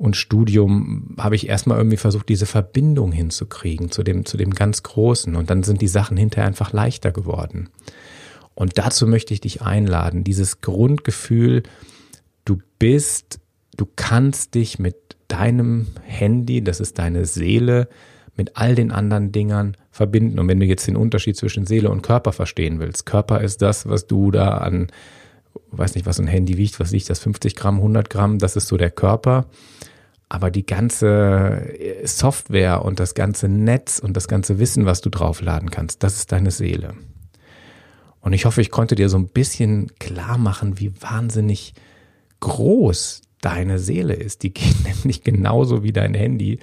und 0.00 0.16
Studium, 0.16 1.14
habe 1.18 1.36
ich 1.36 1.46
erstmal 1.46 1.76
irgendwie 1.76 1.98
versucht, 1.98 2.30
diese 2.30 2.46
Verbindung 2.46 3.12
hinzukriegen 3.12 3.90
zu 3.90 4.02
dem, 4.02 4.24
zu 4.24 4.38
dem 4.38 4.54
ganz 4.54 4.82
Großen. 4.82 5.36
Und 5.36 5.50
dann 5.50 5.62
sind 5.62 5.82
die 5.82 5.88
Sachen 5.88 6.16
hinterher 6.16 6.46
einfach 6.46 6.72
leichter 6.72 7.12
geworden. 7.12 7.68
Und 8.54 8.78
dazu 8.78 9.06
möchte 9.06 9.34
ich 9.34 9.42
dich 9.42 9.60
einladen, 9.60 10.24
dieses 10.24 10.62
Grundgefühl, 10.62 11.64
du 12.46 12.56
bist, 12.78 13.40
du 13.76 13.86
kannst 13.94 14.54
dich 14.54 14.78
mit 14.78 14.96
deinem 15.28 15.88
Handy, 16.02 16.64
das 16.64 16.80
ist 16.80 16.98
deine 16.98 17.26
Seele, 17.26 17.86
mit 18.36 18.56
all 18.56 18.74
den 18.74 18.92
anderen 18.92 19.32
Dingern 19.32 19.76
verbinden. 19.90 20.38
Und 20.38 20.48
wenn 20.48 20.60
du 20.60 20.64
jetzt 20.64 20.86
den 20.86 20.96
Unterschied 20.96 21.36
zwischen 21.36 21.66
Seele 21.66 21.90
und 21.90 22.00
Körper 22.00 22.32
verstehen 22.32 22.80
willst, 22.80 23.04
Körper 23.04 23.42
ist 23.42 23.60
das, 23.60 23.86
was 23.86 24.06
du 24.06 24.30
da 24.30 24.48
an, 24.58 24.86
weiß 25.72 25.94
nicht, 25.94 26.06
was 26.06 26.18
ein 26.18 26.26
Handy 26.26 26.56
wiegt, 26.56 26.80
was 26.80 26.90
wiegt 26.90 27.10
das, 27.10 27.18
50 27.18 27.54
Gramm, 27.54 27.76
100 27.76 28.08
Gramm, 28.08 28.38
das 28.38 28.56
ist 28.56 28.66
so 28.66 28.78
der 28.78 28.90
Körper. 28.90 29.44
Aber 30.32 30.52
die 30.52 30.64
ganze 30.64 31.74
Software 32.04 32.84
und 32.84 33.00
das 33.00 33.14
ganze 33.14 33.48
Netz 33.48 33.98
und 33.98 34.16
das 34.16 34.28
ganze 34.28 34.60
Wissen, 34.60 34.86
was 34.86 35.00
du 35.00 35.10
draufladen 35.10 35.70
kannst, 35.70 36.04
das 36.04 36.14
ist 36.16 36.30
deine 36.30 36.52
Seele. 36.52 36.94
Und 38.20 38.32
ich 38.32 38.44
hoffe, 38.44 38.60
ich 38.60 38.70
konnte 38.70 38.94
dir 38.94 39.08
so 39.08 39.18
ein 39.18 39.26
bisschen 39.26 39.90
klar 39.98 40.38
machen, 40.38 40.78
wie 40.78 40.92
wahnsinnig 41.02 41.74
groß 42.38 43.22
deine 43.40 43.80
Seele 43.80 44.14
ist. 44.14 44.44
Die 44.44 44.54
geht 44.54 44.84
nämlich 44.84 45.24
genauso 45.24 45.82
wie 45.82 45.92
dein 45.92 46.14
Handy 46.14 46.60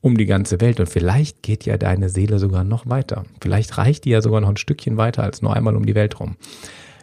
um 0.00 0.16
die 0.16 0.26
ganze 0.26 0.60
Welt. 0.60 0.78
Und 0.78 0.88
vielleicht 0.88 1.42
geht 1.42 1.64
ja 1.64 1.78
deine 1.78 2.10
Seele 2.10 2.38
sogar 2.38 2.62
noch 2.62 2.88
weiter. 2.88 3.24
Vielleicht 3.40 3.76
reicht 3.76 4.04
die 4.04 4.10
ja 4.10 4.22
sogar 4.22 4.40
noch 4.40 4.50
ein 4.50 4.56
Stückchen 4.56 4.96
weiter 4.96 5.24
als 5.24 5.42
nur 5.42 5.56
einmal 5.56 5.74
um 5.74 5.84
die 5.84 5.96
Welt 5.96 6.20
rum. 6.20 6.36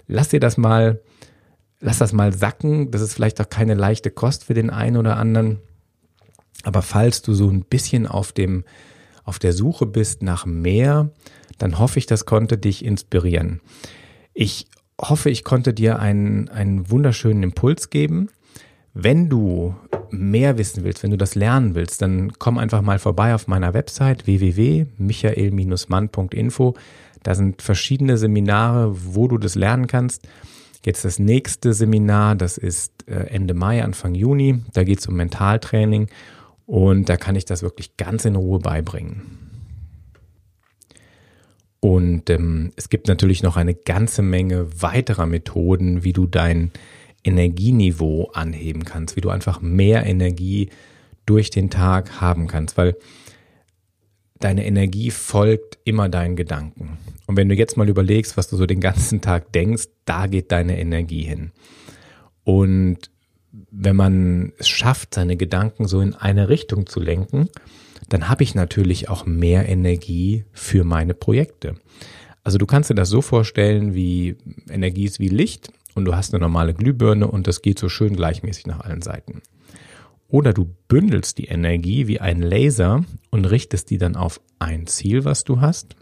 Lass 0.08 0.30
dir 0.30 0.40
das 0.40 0.56
mal, 0.56 1.02
lass 1.82 1.98
das 1.98 2.14
mal 2.14 2.32
sacken. 2.32 2.92
Das 2.92 3.02
ist 3.02 3.14
vielleicht 3.14 3.42
auch 3.42 3.50
keine 3.50 3.74
leichte 3.74 4.10
Kost 4.10 4.46
für 4.46 4.54
den 4.54 4.70
einen 4.70 4.96
oder 4.96 5.18
anderen. 5.18 5.60
Aber 6.64 6.82
falls 6.82 7.22
du 7.22 7.34
so 7.34 7.50
ein 7.50 7.64
bisschen 7.64 8.08
auf 8.08 8.32
dem, 8.32 8.64
auf 9.24 9.40
der 9.40 9.54
Suche 9.54 9.86
bist 9.86 10.24
nach 10.24 10.46
mehr, 10.46 11.10
dann 11.58 11.80
hoffe 11.80 12.00
ich, 12.00 12.06
das 12.06 12.26
konnte 12.26 12.58
dich 12.58 12.84
inspirieren. 12.84 13.62
Ich 14.34 14.68
hoffe, 15.00 15.30
ich 15.30 15.44
konnte 15.44 15.74
dir 15.74 16.00
einen, 16.00 16.50
einen 16.50 16.90
wunderschönen 16.90 17.44
Impuls 17.44 17.90
geben. 17.90 18.30
Wenn 18.94 19.30
du 19.30 19.76
mehr 20.10 20.58
wissen 20.58 20.84
willst, 20.84 21.04
wenn 21.04 21.12
du 21.12 21.18
das 21.18 21.36
lernen 21.36 21.76
willst, 21.76 22.02
dann 22.02 22.34
komm 22.40 22.58
einfach 22.58 22.82
mal 22.82 23.00
vorbei 23.00 23.36
auf 23.36 23.48
meiner 23.48 23.74
Website 23.74 24.26
www.michael-mann.info. 24.26 26.74
Da 27.24 27.36
sind 27.36 27.62
verschiedene 27.62 28.18
Seminare, 28.18 28.96
wo 29.14 29.28
du 29.28 29.38
das 29.38 29.56
lernen 29.56 29.88
kannst. 29.88 30.28
Jetzt 30.86 31.04
das 31.04 31.20
nächste 31.20 31.74
Seminar, 31.74 32.36
das 32.36 32.58
ist 32.58 32.94
äh, 33.08 33.28
Ende 33.28 33.54
Mai, 33.54 33.84
Anfang 33.84 34.16
Juni. 34.16 34.62
Da 34.74 34.84
geht 34.84 35.00
es 35.00 35.08
um 35.08 35.16
Mentaltraining 35.16 36.08
und 36.68 37.08
da 37.08 37.16
kann 37.16 37.36
ich 37.36 37.46
das 37.46 37.64
wirklich 37.64 37.98
ganz 37.98 38.26
in 38.26 38.36
Ruhe 38.36 38.60
beibringen. 38.60 39.22
Und 41.80 42.30
ähm, 42.30 42.74
es 42.76 42.90
gibt 42.90 43.08
natürlich 43.08 43.42
noch 43.42 43.56
eine 43.56 43.74
ganze 43.74 44.22
Menge 44.22 44.82
weiterer 44.82 45.26
Methoden, 45.26 46.04
wie 46.04 46.12
du 46.12 46.28
dein 46.28 46.72
Energieniveau 47.24 48.32
anheben 48.34 48.84
kannst, 48.84 49.16
wie 49.16 49.22
du 49.22 49.30
einfach 49.30 49.62
mehr 49.62 50.06
Energie 50.06 50.70
durch 51.26 51.50
den 51.50 51.70
Tag 51.70 52.20
haben 52.20 52.48
kannst, 52.48 52.78
weil 52.78 52.98
deine 54.40 54.66
Energie 54.66 55.10
folgt 55.10 55.78
immer 55.86 56.10
deinen 56.10 56.36
Gedanken. 56.36 56.98
Und 57.28 57.38
wenn 57.38 57.48
du 57.48 57.56
jetzt 57.56 57.78
mal 57.78 57.88
überlegst, 57.88 58.36
was 58.36 58.50
du 58.50 58.58
so 58.58 58.66
den 58.66 58.82
ganzen 58.82 59.22
Tag 59.22 59.54
denkst, 59.54 59.88
da 60.04 60.28
geht 60.28 60.52
deine 60.52 60.78
Energie 60.80 61.24
hin. 61.24 61.52
Und 62.44 63.10
wenn 63.72 63.96
man 63.96 64.54
es 64.58 64.68
schafft, 64.68 65.14
seine 65.14 65.38
Gedanken 65.38 65.88
so 65.88 66.02
in 66.02 66.14
eine 66.14 66.50
Richtung 66.50 66.88
zu 66.88 67.00
lenken, 67.00 67.50
dann 68.10 68.30
habe 68.30 68.44
ich 68.44 68.56
natürlich 68.56 69.10
auch 69.10 69.26
mehr 69.26 69.68
Energie 69.68 70.46
für 70.54 70.84
meine 70.84 71.14
Projekte. 71.14 71.76
Also 72.44 72.58
du 72.58 72.66
kannst 72.66 72.90
dir 72.90 72.96
das 72.96 73.10
so 73.10 73.22
vorstellen, 73.22 73.94
wie 73.94 74.38
Energie 74.70 75.06
ist 75.06 75.20
wie 75.20 75.28
Licht 75.28 75.72
und 75.96 76.06
du 76.06 76.16
hast 76.16 76.34
eine 76.34 76.42
normale 76.42 76.74
Glühbirne 76.74 77.28
und 77.28 77.48
das 77.48 77.62
geht 77.62 77.80
so 77.80 77.90
schön 77.90 78.16
gleichmäßig 78.16 78.68
nach 78.68 78.82
allen 78.82 79.02
Seiten. 79.02 79.42
Oder 80.30 80.54
du 80.54 80.70
bündelst 80.88 81.38
die 81.38 81.46
Energie 81.46 82.08
wie 82.08 82.20
ein 82.20 82.42
Laser 82.42 83.04
und 83.32 83.46
richtest 83.46 83.90
die 83.90 83.98
dann 83.98 84.16
auf 84.16 84.42
ein 84.60 84.88
Ziel, 84.88 85.26
was 85.26 85.44
du 85.44 85.62
hast. 85.62 85.96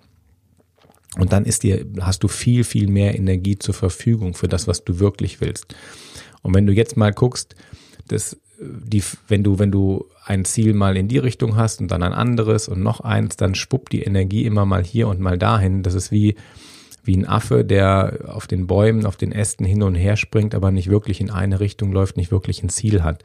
Und 1.18 1.32
dann 1.32 1.46
ist 1.46 1.64
dir, 1.64 1.86
hast 2.02 2.24
du 2.24 2.28
viel, 2.28 2.64
viel 2.64 2.88
mehr 2.88 3.16
Energie 3.16 3.58
zur 3.58 3.74
Verfügung 3.74 4.34
für 4.34 4.48
das, 4.48 4.68
was 4.68 4.84
du 4.84 5.00
wirklich 5.00 5.42
willst. 5.42 5.74
Und 6.46 6.54
wenn 6.54 6.68
du 6.68 6.74
jetzt 6.74 6.96
mal 6.96 7.12
guckst, 7.12 7.56
dass 8.08 8.38
die, 8.60 9.04
wenn 9.28 9.44
du, 9.44 9.58
wenn 9.58 9.72
du 9.72 10.06
ein 10.24 10.46
Ziel 10.46 10.76
mal 10.76 10.96
in 10.96 11.08
die 11.08 11.18
Richtung 11.18 11.56
hast 11.56 11.82
und 11.82 11.90
dann 11.90 12.04
ein 12.04 12.14
anderes 12.14 12.68
und 12.68 12.84
noch 12.84 13.00
eins, 13.00 13.36
dann 13.36 13.56
spuppt 13.56 13.92
die 13.94 14.04
Energie 14.04 14.46
immer 14.46 14.64
mal 14.64 14.84
hier 14.84 15.08
und 15.08 15.20
mal 15.20 15.40
dahin. 15.40 15.82
Das 15.82 15.96
ist 15.96 16.12
wie, 16.12 16.36
wie 17.04 17.18
ein 17.18 17.28
Affe, 17.28 17.66
der 17.66 18.20
auf 18.28 18.46
den 18.46 18.68
Bäumen, 18.68 19.08
auf 19.08 19.18
den 19.18 19.32
Ästen 19.32 19.66
hin 19.66 19.82
und 19.82 19.96
her 19.96 20.18
springt, 20.18 20.54
aber 20.54 20.70
nicht 20.70 20.92
wirklich 20.92 21.20
in 21.20 21.32
eine 21.32 21.60
Richtung 21.60 21.92
läuft, 21.92 22.16
nicht 22.16 22.30
wirklich 22.30 22.62
ein 22.62 22.70
Ziel 22.70 23.02
hat. 23.02 23.24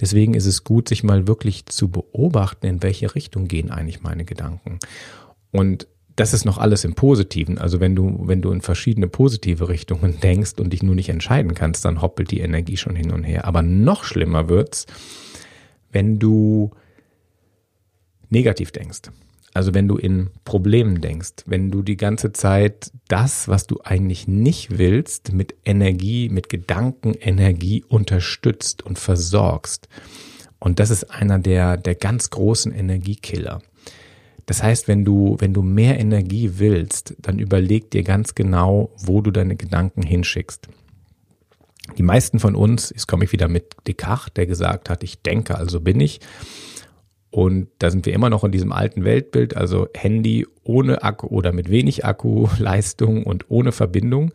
Deswegen 0.00 0.32
ist 0.32 0.46
es 0.46 0.64
gut, 0.64 0.88
sich 0.88 1.04
mal 1.04 1.28
wirklich 1.28 1.66
zu 1.66 1.90
beobachten, 1.90 2.64
in 2.64 2.82
welche 2.82 3.14
Richtung 3.14 3.48
gehen 3.48 3.70
eigentlich 3.70 4.00
meine 4.00 4.24
Gedanken. 4.24 4.78
Und 5.52 5.88
das 6.16 6.32
ist 6.32 6.46
noch 6.46 6.58
alles 6.58 6.84
im 6.84 6.94
Positiven. 6.94 7.58
Also 7.58 7.78
wenn 7.78 7.94
du, 7.94 8.22
wenn 8.22 8.40
du 8.40 8.50
in 8.50 8.62
verschiedene 8.62 9.06
positive 9.06 9.68
Richtungen 9.68 10.18
denkst 10.22 10.54
und 10.58 10.72
dich 10.72 10.82
nur 10.82 10.94
nicht 10.94 11.10
entscheiden 11.10 11.54
kannst, 11.54 11.84
dann 11.84 12.02
hoppelt 12.02 12.30
die 12.30 12.40
Energie 12.40 12.76
schon 12.76 12.96
hin 12.96 13.12
und 13.12 13.22
her. 13.22 13.44
Aber 13.44 13.62
noch 13.62 14.04
schlimmer 14.04 14.48
wird's, 14.48 14.86
wenn 15.92 16.18
du 16.18 16.70
negativ 18.30 18.72
denkst. 18.72 19.02
Also 19.52 19.72
wenn 19.72 19.88
du 19.88 19.96
in 19.96 20.28
Problemen 20.44 21.00
denkst, 21.00 21.44
wenn 21.46 21.70
du 21.70 21.82
die 21.82 21.96
ganze 21.96 22.32
Zeit 22.32 22.90
das, 23.08 23.48
was 23.48 23.66
du 23.66 23.80
eigentlich 23.82 24.28
nicht 24.28 24.76
willst, 24.76 25.32
mit 25.32 25.54
Energie, 25.64 26.28
mit 26.28 26.50
Gedankenenergie 26.50 27.82
unterstützt 27.88 28.82
und 28.82 28.98
versorgst. 28.98 29.88
Und 30.58 30.78
das 30.78 30.90
ist 30.90 31.04
einer 31.04 31.38
der, 31.38 31.78
der 31.78 31.94
ganz 31.94 32.28
großen 32.28 32.72
Energiekiller. 32.72 33.62
Das 34.46 34.62
heißt, 34.62 34.86
wenn 34.86 35.04
du, 35.04 35.36
wenn 35.40 35.52
du 35.52 35.62
mehr 35.62 35.98
Energie 35.98 36.52
willst, 36.54 37.16
dann 37.18 37.38
überleg 37.38 37.90
dir 37.90 38.04
ganz 38.04 38.34
genau, 38.34 38.92
wo 38.96 39.20
du 39.20 39.32
deine 39.32 39.56
Gedanken 39.56 40.02
hinschickst. 40.02 40.68
Die 41.98 42.02
meisten 42.02 42.38
von 42.38 42.54
uns, 42.54 42.90
jetzt 42.90 43.08
komme 43.08 43.24
ich 43.24 43.32
wieder 43.32 43.48
mit 43.48 43.74
Descartes, 43.86 44.34
der 44.34 44.46
gesagt 44.46 44.88
hat, 44.90 45.02
ich 45.02 45.22
denke, 45.22 45.56
also 45.56 45.80
bin 45.80 46.00
ich. 46.00 46.20
Und 47.30 47.68
da 47.78 47.90
sind 47.90 48.06
wir 48.06 48.12
immer 48.12 48.30
noch 48.30 48.44
in 48.44 48.52
diesem 48.52 48.72
alten 48.72 49.04
Weltbild, 49.04 49.56
also 49.56 49.88
Handy 49.94 50.46
ohne 50.62 51.02
Akku 51.02 51.26
oder 51.26 51.52
mit 51.52 51.68
wenig 51.68 52.04
Akkuleistung 52.04 53.24
und 53.24 53.50
ohne 53.50 53.72
Verbindung. 53.72 54.32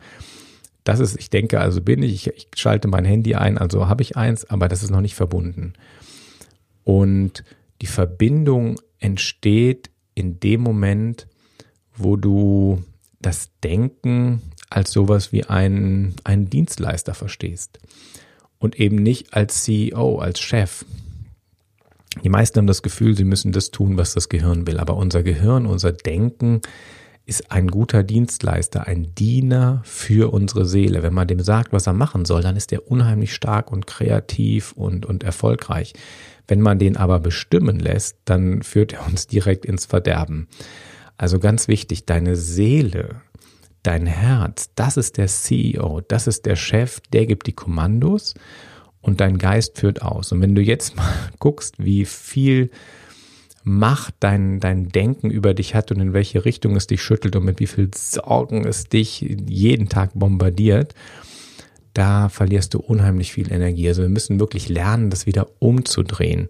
Das 0.83 0.99
ist, 0.99 1.17
ich 1.19 1.29
denke, 1.29 1.59
also 1.59 1.81
bin 1.81 2.03
ich, 2.03 2.27
ich 2.27 2.47
schalte 2.55 2.87
mein 2.87 3.05
Handy 3.05 3.35
ein, 3.35 3.57
also 3.57 3.87
habe 3.87 4.01
ich 4.01 4.17
eins, 4.17 4.49
aber 4.49 4.67
das 4.67 4.83
ist 4.83 4.89
noch 4.89 5.01
nicht 5.01 5.15
verbunden. 5.15 5.73
Und 6.83 7.43
die 7.81 7.87
Verbindung 7.87 8.79
entsteht 8.99 9.90
in 10.15 10.39
dem 10.39 10.61
Moment, 10.61 11.27
wo 11.95 12.15
du 12.15 12.83
das 13.19 13.51
Denken 13.63 14.41
als 14.69 14.91
sowas 14.91 15.31
wie 15.31 15.43
einen, 15.45 16.15
einen 16.23 16.49
Dienstleister 16.49 17.13
verstehst 17.13 17.79
und 18.57 18.79
eben 18.79 18.97
nicht 18.97 19.33
als 19.33 19.63
CEO, 19.63 20.19
als 20.19 20.39
Chef. 20.39 20.85
Die 22.23 22.29
meisten 22.29 22.59
haben 22.59 22.67
das 22.67 22.81
Gefühl, 22.81 23.15
sie 23.15 23.23
müssen 23.23 23.51
das 23.51 23.71
tun, 23.71 23.97
was 23.97 24.13
das 24.13 24.29
Gehirn 24.29 24.67
will. 24.67 24.79
Aber 24.79 24.97
unser 24.97 25.23
Gehirn, 25.23 25.65
unser 25.65 25.91
Denken 25.91 26.61
ist 27.25 27.51
ein 27.51 27.67
guter 27.69 28.03
Dienstleister, 28.03 28.87
ein 28.87 29.15
Diener 29.15 29.81
für 29.85 30.33
unsere 30.33 30.65
Seele. 30.65 31.03
Wenn 31.03 31.13
man 31.13 31.27
dem 31.27 31.39
sagt, 31.39 31.71
was 31.71 31.87
er 31.87 31.93
machen 31.93 32.25
soll, 32.25 32.41
dann 32.41 32.57
ist 32.57 32.73
er 32.73 32.89
unheimlich 32.91 33.33
stark 33.33 33.71
und 33.71 33.87
kreativ 33.87 34.73
und, 34.73 35.05
und 35.05 35.23
erfolgreich. 35.23 35.93
Wenn 36.47 36.61
man 36.61 36.79
den 36.79 36.97
aber 36.97 37.19
bestimmen 37.19 37.79
lässt, 37.79 38.17
dann 38.25 38.63
führt 38.63 38.93
er 38.93 39.05
uns 39.05 39.27
direkt 39.27 39.65
ins 39.65 39.85
Verderben. 39.85 40.47
Also 41.17 41.39
ganz 41.39 41.67
wichtig, 41.67 42.05
deine 42.05 42.35
Seele, 42.35 43.21
dein 43.83 44.05
Herz, 44.05 44.71
das 44.75 44.97
ist 44.97 45.17
der 45.17 45.27
CEO, 45.27 46.01
das 46.01 46.27
ist 46.27 46.45
der 46.45 46.55
Chef, 46.55 46.99
der 47.13 47.25
gibt 47.25 47.47
die 47.47 47.53
Kommandos 47.53 48.33
und 49.01 49.21
dein 49.21 49.37
Geist 49.37 49.79
führt 49.79 50.01
aus. 50.01 50.31
Und 50.31 50.41
wenn 50.41 50.55
du 50.55 50.61
jetzt 50.61 50.95
mal 50.95 51.13
guckst, 51.39 51.75
wie 51.77 52.05
viel 52.05 52.69
Macht 53.63 54.15
dein, 54.21 54.59
dein 54.59 54.89
Denken 54.89 55.29
über 55.29 55.53
dich 55.53 55.75
hat 55.75 55.91
und 55.91 55.99
in 55.99 56.13
welche 56.13 56.45
Richtung 56.45 56.75
es 56.75 56.87
dich 56.87 57.03
schüttelt 57.03 57.35
und 57.35 57.45
mit 57.45 57.59
wie 57.59 57.67
viel 57.67 57.91
Sorgen 57.95 58.65
es 58.65 58.85
dich 58.85 59.21
jeden 59.21 59.87
Tag 59.87 60.11
bombardiert, 60.15 60.95
da 61.93 62.29
verlierst 62.29 62.73
du 62.73 62.79
unheimlich 62.79 63.33
viel 63.33 63.51
Energie. 63.51 63.87
Also 63.87 64.01
wir 64.01 64.09
müssen 64.09 64.39
wirklich 64.39 64.69
lernen, 64.69 65.09
das 65.09 65.25
wieder 65.25 65.47
umzudrehen. 65.59 66.47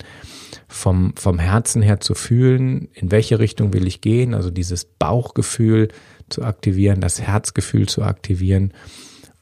Vom, 0.67 1.13
vom 1.15 1.39
Herzen 1.39 1.81
her 1.81 1.99
zu 1.99 2.13
fühlen, 2.13 2.89
in 2.93 3.11
welche 3.11 3.39
Richtung 3.39 3.73
will 3.73 3.87
ich 3.87 4.01
gehen, 4.01 4.33
also 4.33 4.49
dieses 4.49 4.85
Bauchgefühl 4.85 5.89
zu 6.29 6.43
aktivieren, 6.43 7.01
das 7.01 7.21
Herzgefühl 7.21 7.89
zu 7.89 8.03
aktivieren. 8.03 8.73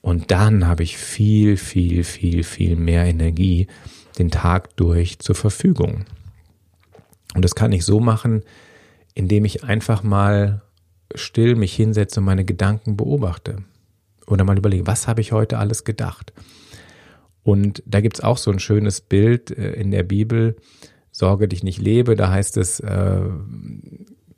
Und 0.01 0.31
dann 0.31 0.67
habe 0.67 0.83
ich 0.83 0.97
viel, 0.97 1.57
viel, 1.57 2.03
viel, 2.03 2.43
viel 2.43 2.75
mehr 2.75 3.05
Energie 3.05 3.67
den 4.17 4.31
Tag 4.31 4.75
durch 4.75 5.19
zur 5.19 5.35
Verfügung. 5.35 6.05
Und 7.35 7.45
das 7.45 7.55
kann 7.55 7.71
ich 7.71 7.85
so 7.85 7.99
machen, 7.99 8.43
indem 9.13 9.45
ich 9.45 9.63
einfach 9.63 10.03
mal 10.03 10.61
still 11.15 11.55
mich 11.55 11.75
hinsetze 11.75 12.19
und 12.19 12.25
meine 12.25 12.45
Gedanken 12.45 12.97
beobachte. 12.97 13.63
Oder 14.29 14.43
mal 14.43 14.57
überlege, 14.57 14.87
was 14.87 15.07
habe 15.07 15.21
ich 15.21 15.31
heute 15.31 15.57
alles 15.57 15.83
gedacht? 15.83 16.33
Und 17.43 17.81
da 17.85 17.99
gibt 18.01 18.17
es 18.17 18.23
auch 18.23 18.37
so 18.37 18.51
ein 18.51 18.59
schönes 18.59 19.01
Bild 19.01 19.51
äh, 19.51 19.73
in 19.73 19.91
der 19.91 20.03
Bibel, 20.03 20.55
Sorge 21.11 21.47
dich 21.47 21.63
nicht 21.63 21.81
lebe, 21.81 22.15
da 22.15 22.29
heißt 22.29 22.55
es, 22.57 22.79
äh, 22.79 23.21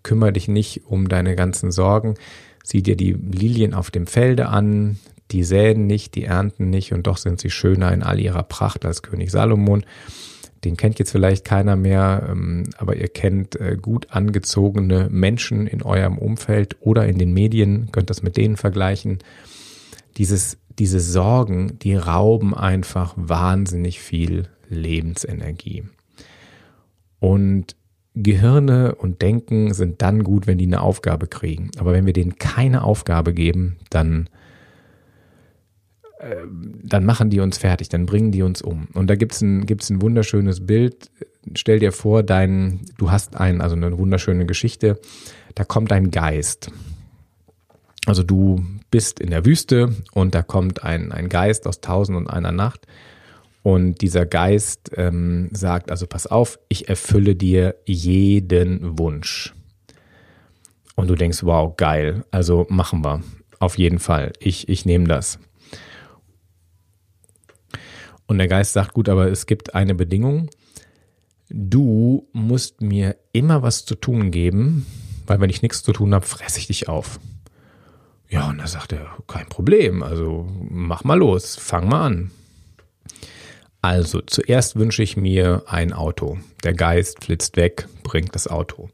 kümmere 0.03 0.33
dich 0.33 0.47
nicht 0.47 0.85
um 0.85 1.09
deine 1.09 1.35
ganzen 1.35 1.71
Sorgen, 1.71 2.15
sieh 2.63 2.81
dir 2.81 2.95
die 2.95 3.11
Lilien 3.11 3.73
auf 3.73 3.91
dem 3.91 4.07
Felde 4.07 4.47
an, 4.47 4.97
die 5.31 5.43
säen 5.43 5.85
nicht, 5.85 6.15
die 6.15 6.23
ernten 6.23 6.69
nicht 6.69 6.93
und 6.93 7.07
doch 7.07 7.17
sind 7.17 7.39
sie 7.39 7.49
schöner 7.49 7.91
in 7.93 8.03
all 8.03 8.19
ihrer 8.19 8.43
Pracht 8.43 8.85
als 8.85 9.01
König 9.01 9.31
Salomon. 9.31 9.85
Den 10.63 10.77
kennt 10.77 10.99
jetzt 10.99 11.11
vielleicht 11.11 11.43
keiner 11.45 11.75
mehr, 11.75 12.27
ähm, 12.29 12.63
aber 12.77 12.95
ihr 12.95 13.07
kennt 13.07 13.59
äh, 13.59 13.77
gut 13.79 14.07
angezogene 14.11 15.07
Menschen 15.09 15.67
in 15.67 15.81
eurem 15.81 16.17
Umfeld 16.17 16.77
oder 16.79 17.05
in 17.07 17.17
den 17.17 17.33
Medien, 17.33 17.91
könnt 17.91 18.09
das 18.09 18.23
mit 18.23 18.37
denen 18.37 18.57
vergleichen. 18.57 19.19
Dieses, 20.17 20.57
diese 20.79 20.99
Sorgen, 20.99 21.79
die 21.79 21.95
rauben 21.95 22.53
einfach 22.53 23.13
wahnsinnig 23.15 23.99
viel 23.99 24.49
Lebensenergie. 24.69 25.83
Und 27.19 27.75
Gehirne 28.13 28.95
und 28.95 29.21
Denken 29.21 29.73
sind 29.73 30.01
dann 30.01 30.23
gut, 30.23 30.47
wenn 30.47 30.57
die 30.57 30.65
eine 30.65 30.81
Aufgabe 30.81 31.27
kriegen. 31.27 31.71
Aber 31.77 31.93
wenn 31.93 32.05
wir 32.05 32.13
denen 32.13 32.35
keine 32.35 32.83
Aufgabe 32.83 33.33
geben, 33.33 33.77
dann 33.89 34.27
dann 36.83 37.05
machen 37.05 37.29
die 37.29 37.39
uns 37.39 37.57
fertig, 37.57 37.89
dann 37.89 38.05
bringen 38.05 38.31
die 38.31 38.43
uns 38.43 38.61
um. 38.61 38.87
Und 38.93 39.09
da 39.09 39.15
gibt's 39.15 39.41
ein, 39.41 39.65
gibt's 39.65 39.89
ein 39.89 40.01
wunderschönes 40.01 40.65
Bild. 40.65 41.09
Stell 41.55 41.79
dir 41.79 41.91
vor, 41.91 42.21
dein, 42.21 42.81
du 42.97 43.09
hast 43.09 43.35
ein, 43.37 43.61
also 43.61 43.75
eine 43.75 43.97
wunderschöne 43.97 44.45
Geschichte, 44.45 44.99
da 45.55 45.63
kommt 45.63 45.91
ein 45.91 46.11
Geist. 46.11 46.71
Also 48.05 48.23
du 48.23 48.65
bist 48.89 49.19
in 49.19 49.29
der 49.29 49.45
Wüste 49.45 49.95
und 50.13 50.33
da 50.33 50.41
kommt 50.41 50.83
ein, 50.83 51.11
ein 51.11 51.29
Geist 51.29 51.67
aus 51.67 51.81
Tausend 51.81 52.17
und 52.17 52.27
einer 52.27 52.51
Nacht. 52.51 52.87
Und 53.63 54.01
dieser 54.01 54.25
Geist 54.25 54.91
ähm, 54.95 55.49
sagt, 55.51 55.91
also 55.91 56.07
pass 56.07 56.25
auf, 56.25 56.59
ich 56.67 56.89
erfülle 56.89 57.35
dir 57.35 57.75
jeden 57.85 58.97
Wunsch. 58.97 59.53
Und 60.95 61.07
du 61.07 61.15
denkst, 61.15 61.43
wow, 61.43 61.75
geil, 61.77 62.25
also 62.31 62.65
machen 62.69 63.03
wir. 63.03 63.21
Auf 63.59 63.77
jeden 63.77 63.99
Fall. 63.99 64.33
Ich, 64.39 64.67
ich 64.67 64.85
nehme 64.85 65.07
das. 65.07 65.37
Und 68.25 68.39
der 68.39 68.47
Geist 68.47 68.73
sagt, 68.73 68.93
gut, 68.93 69.09
aber 69.09 69.29
es 69.29 69.45
gibt 69.45 69.75
eine 69.75 69.93
Bedingung. 69.93 70.49
Du 71.49 72.27
musst 72.33 72.81
mir 72.81 73.17
immer 73.33 73.61
was 73.61 73.85
zu 73.85 73.93
tun 73.93 74.31
geben, 74.31 74.85
weil 75.27 75.39
wenn 75.39 75.49
ich 75.49 75.61
nichts 75.61 75.83
zu 75.83 75.91
tun 75.91 76.15
habe, 76.15 76.25
fresse 76.25 76.57
ich 76.57 76.67
dich 76.67 76.87
auf. 76.87 77.19
Ja, 78.31 78.47
und 78.49 78.59
da 78.59 78.67
sagt 78.67 78.93
er, 78.93 79.07
kein 79.27 79.47
Problem, 79.47 80.03
also 80.03 80.47
mach 80.69 81.03
mal 81.03 81.19
los, 81.19 81.57
fang 81.57 81.89
mal 81.89 82.05
an. 82.05 82.31
Also, 83.81 84.21
zuerst 84.21 84.77
wünsche 84.77 85.03
ich 85.03 85.17
mir 85.17 85.63
ein 85.67 85.91
Auto. 85.91 86.37
Der 86.63 86.73
Geist 86.73 87.25
flitzt 87.25 87.57
weg, 87.57 87.87
bringt 88.03 88.33
das 88.33 88.47
Auto. 88.47 88.89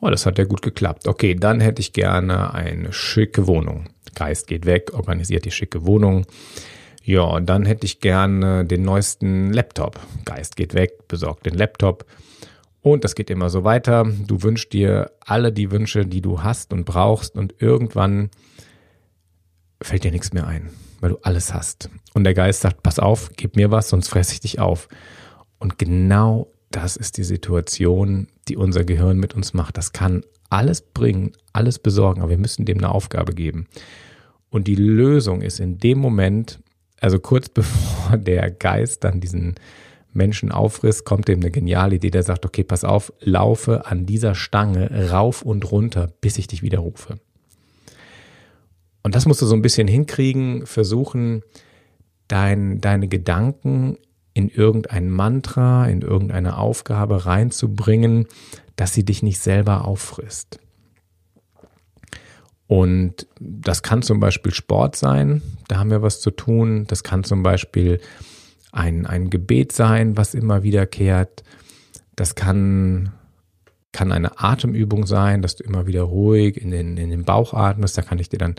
Oh, 0.00 0.10
das 0.10 0.26
hat 0.26 0.36
ja 0.36 0.44
gut 0.44 0.60
geklappt. 0.60 1.08
Okay, 1.08 1.34
dann 1.34 1.60
hätte 1.60 1.80
ich 1.80 1.94
gerne 1.94 2.52
eine 2.52 2.92
schicke 2.92 3.46
Wohnung. 3.46 3.88
Geist 4.14 4.48
geht 4.48 4.66
weg, 4.66 4.92
organisiert 4.92 5.46
die 5.46 5.50
schicke 5.50 5.86
Wohnung. 5.86 6.26
Ja, 7.02 7.40
dann 7.40 7.64
hätte 7.64 7.86
ich 7.86 8.00
gerne 8.00 8.66
den 8.66 8.82
neuesten 8.82 9.50
Laptop. 9.50 9.98
Geist 10.26 10.56
geht 10.56 10.74
weg, 10.74 11.08
besorgt 11.08 11.46
den 11.46 11.54
Laptop. 11.54 12.04
Und 12.82 13.04
das 13.04 13.14
geht 13.14 13.30
immer 13.30 13.48
so 13.48 13.64
weiter. 13.64 14.06
Du 14.26 14.42
wünschst 14.42 14.74
dir 14.74 15.10
alle 15.20 15.52
die 15.52 15.70
Wünsche, 15.70 16.04
die 16.04 16.20
du 16.20 16.42
hast 16.42 16.74
und 16.74 16.84
brauchst 16.84 17.36
und 17.36 17.54
irgendwann 17.62 18.30
fällt 19.84 20.04
dir 20.04 20.10
nichts 20.10 20.32
mehr 20.32 20.46
ein, 20.46 20.70
weil 21.00 21.10
du 21.10 21.18
alles 21.22 21.52
hast. 21.52 21.90
Und 22.14 22.24
der 22.24 22.34
Geist 22.34 22.62
sagt, 22.62 22.82
pass 22.82 22.98
auf, 22.98 23.30
gib 23.36 23.56
mir 23.56 23.70
was, 23.70 23.88
sonst 23.88 24.08
fresse 24.08 24.32
ich 24.32 24.40
dich 24.40 24.58
auf. 24.58 24.88
Und 25.58 25.78
genau 25.78 26.50
das 26.70 26.96
ist 26.96 27.16
die 27.18 27.24
Situation, 27.24 28.28
die 28.48 28.56
unser 28.56 28.84
Gehirn 28.84 29.18
mit 29.18 29.34
uns 29.34 29.54
macht. 29.54 29.76
Das 29.76 29.92
kann 29.92 30.24
alles 30.50 30.80
bringen, 30.80 31.32
alles 31.52 31.78
besorgen, 31.78 32.20
aber 32.20 32.30
wir 32.30 32.38
müssen 32.38 32.64
dem 32.64 32.78
eine 32.78 32.90
Aufgabe 32.90 33.34
geben. 33.34 33.66
Und 34.50 34.68
die 34.68 34.74
Lösung 34.74 35.42
ist 35.42 35.60
in 35.60 35.78
dem 35.78 35.98
Moment, 35.98 36.60
also 37.00 37.18
kurz 37.18 37.48
bevor 37.50 38.16
der 38.16 38.50
Geist 38.50 39.04
dann 39.04 39.20
diesen 39.20 39.56
Menschen 40.12 40.52
auffrisst, 40.52 41.04
kommt 41.04 41.28
ihm 41.28 41.40
eine 41.40 41.50
geniale 41.50 41.96
Idee, 41.96 42.10
der 42.10 42.22
sagt, 42.22 42.46
okay, 42.46 42.62
pass 42.62 42.84
auf, 42.84 43.12
laufe 43.20 43.86
an 43.86 44.06
dieser 44.06 44.34
Stange 44.34 45.10
rauf 45.10 45.42
und 45.42 45.70
runter, 45.70 46.12
bis 46.20 46.38
ich 46.38 46.46
dich 46.46 46.62
wieder 46.62 46.78
rufe. 46.78 47.16
Und 49.04 49.14
das 49.14 49.26
musst 49.26 49.42
du 49.42 49.46
so 49.46 49.54
ein 49.54 49.62
bisschen 49.62 49.86
hinkriegen, 49.86 50.66
versuchen, 50.66 51.42
dein, 52.26 52.80
deine 52.80 53.06
Gedanken 53.06 53.98
in 54.32 54.48
irgendein 54.48 55.10
Mantra, 55.10 55.86
in 55.86 56.00
irgendeine 56.00 56.56
Aufgabe 56.56 57.26
reinzubringen, 57.26 58.26
dass 58.76 58.94
sie 58.94 59.04
dich 59.04 59.22
nicht 59.22 59.38
selber 59.38 59.84
auffrisst. 59.84 60.58
Und 62.66 63.26
das 63.38 63.82
kann 63.82 64.02
zum 64.02 64.20
Beispiel 64.20 64.52
Sport 64.52 64.96
sein, 64.96 65.42
da 65.68 65.78
haben 65.78 65.90
wir 65.90 66.02
was 66.02 66.20
zu 66.20 66.30
tun. 66.30 66.86
Das 66.88 67.04
kann 67.04 67.22
zum 67.22 67.42
Beispiel 67.42 68.00
ein, 68.72 69.06
ein 69.06 69.28
Gebet 69.28 69.72
sein, 69.72 70.16
was 70.16 70.34
immer 70.34 70.62
wiederkehrt. 70.62 71.44
Das 72.16 72.34
kann, 72.34 73.12
kann 73.92 74.12
eine 74.12 74.40
Atemübung 74.40 75.06
sein, 75.06 75.42
dass 75.42 75.56
du 75.56 75.64
immer 75.64 75.86
wieder 75.86 76.02
ruhig 76.02 76.56
in 76.56 76.70
den, 76.70 76.96
in 76.96 77.10
den 77.10 77.24
Bauch 77.24 77.52
atmest. 77.52 77.98
Da 77.98 78.02
kann 78.02 78.18
ich 78.18 78.30
dir 78.30 78.38
dann 78.38 78.56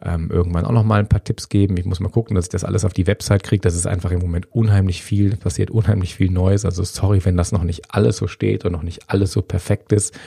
ähm, 0.00 0.30
irgendwann 0.30 0.64
auch 0.64 0.72
noch 0.72 0.84
mal 0.84 1.00
ein 1.00 1.08
paar 1.08 1.22
Tipps 1.22 1.48
geben. 1.48 1.76
Ich 1.76 1.84
muss 1.84 2.00
mal 2.00 2.08
gucken, 2.08 2.34
dass 2.34 2.46
ich 2.46 2.50
das 2.50 2.64
alles 2.64 2.84
auf 2.84 2.92
die 2.92 3.06
Website 3.06 3.42
kriege. 3.42 3.60
Das 3.60 3.74
ist 3.74 3.86
einfach 3.86 4.10
im 4.10 4.20
Moment 4.20 4.50
unheimlich 4.52 5.02
viel, 5.02 5.36
passiert 5.36 5.70
unheimlich 5.70 6.14
viel 6.14 6.30
Neues. 6.30 6.64
Also 6.64 6.82
sorry, 6.82 7.24
wenn 7.24 7.36
das 7.36 7.52
noch 7.52 7.64
nicht 7.64 7.94
alles 7.94 8.16
so 8.16 8.26
steht 8.26 8.64
und 8.64 8.72
noch 8.72 8.82
nicht 8.82 9.10
alles 9.10 9.32
so 9.32 9.42
perfekt 9.42 9.92
ist. 9.92 10.18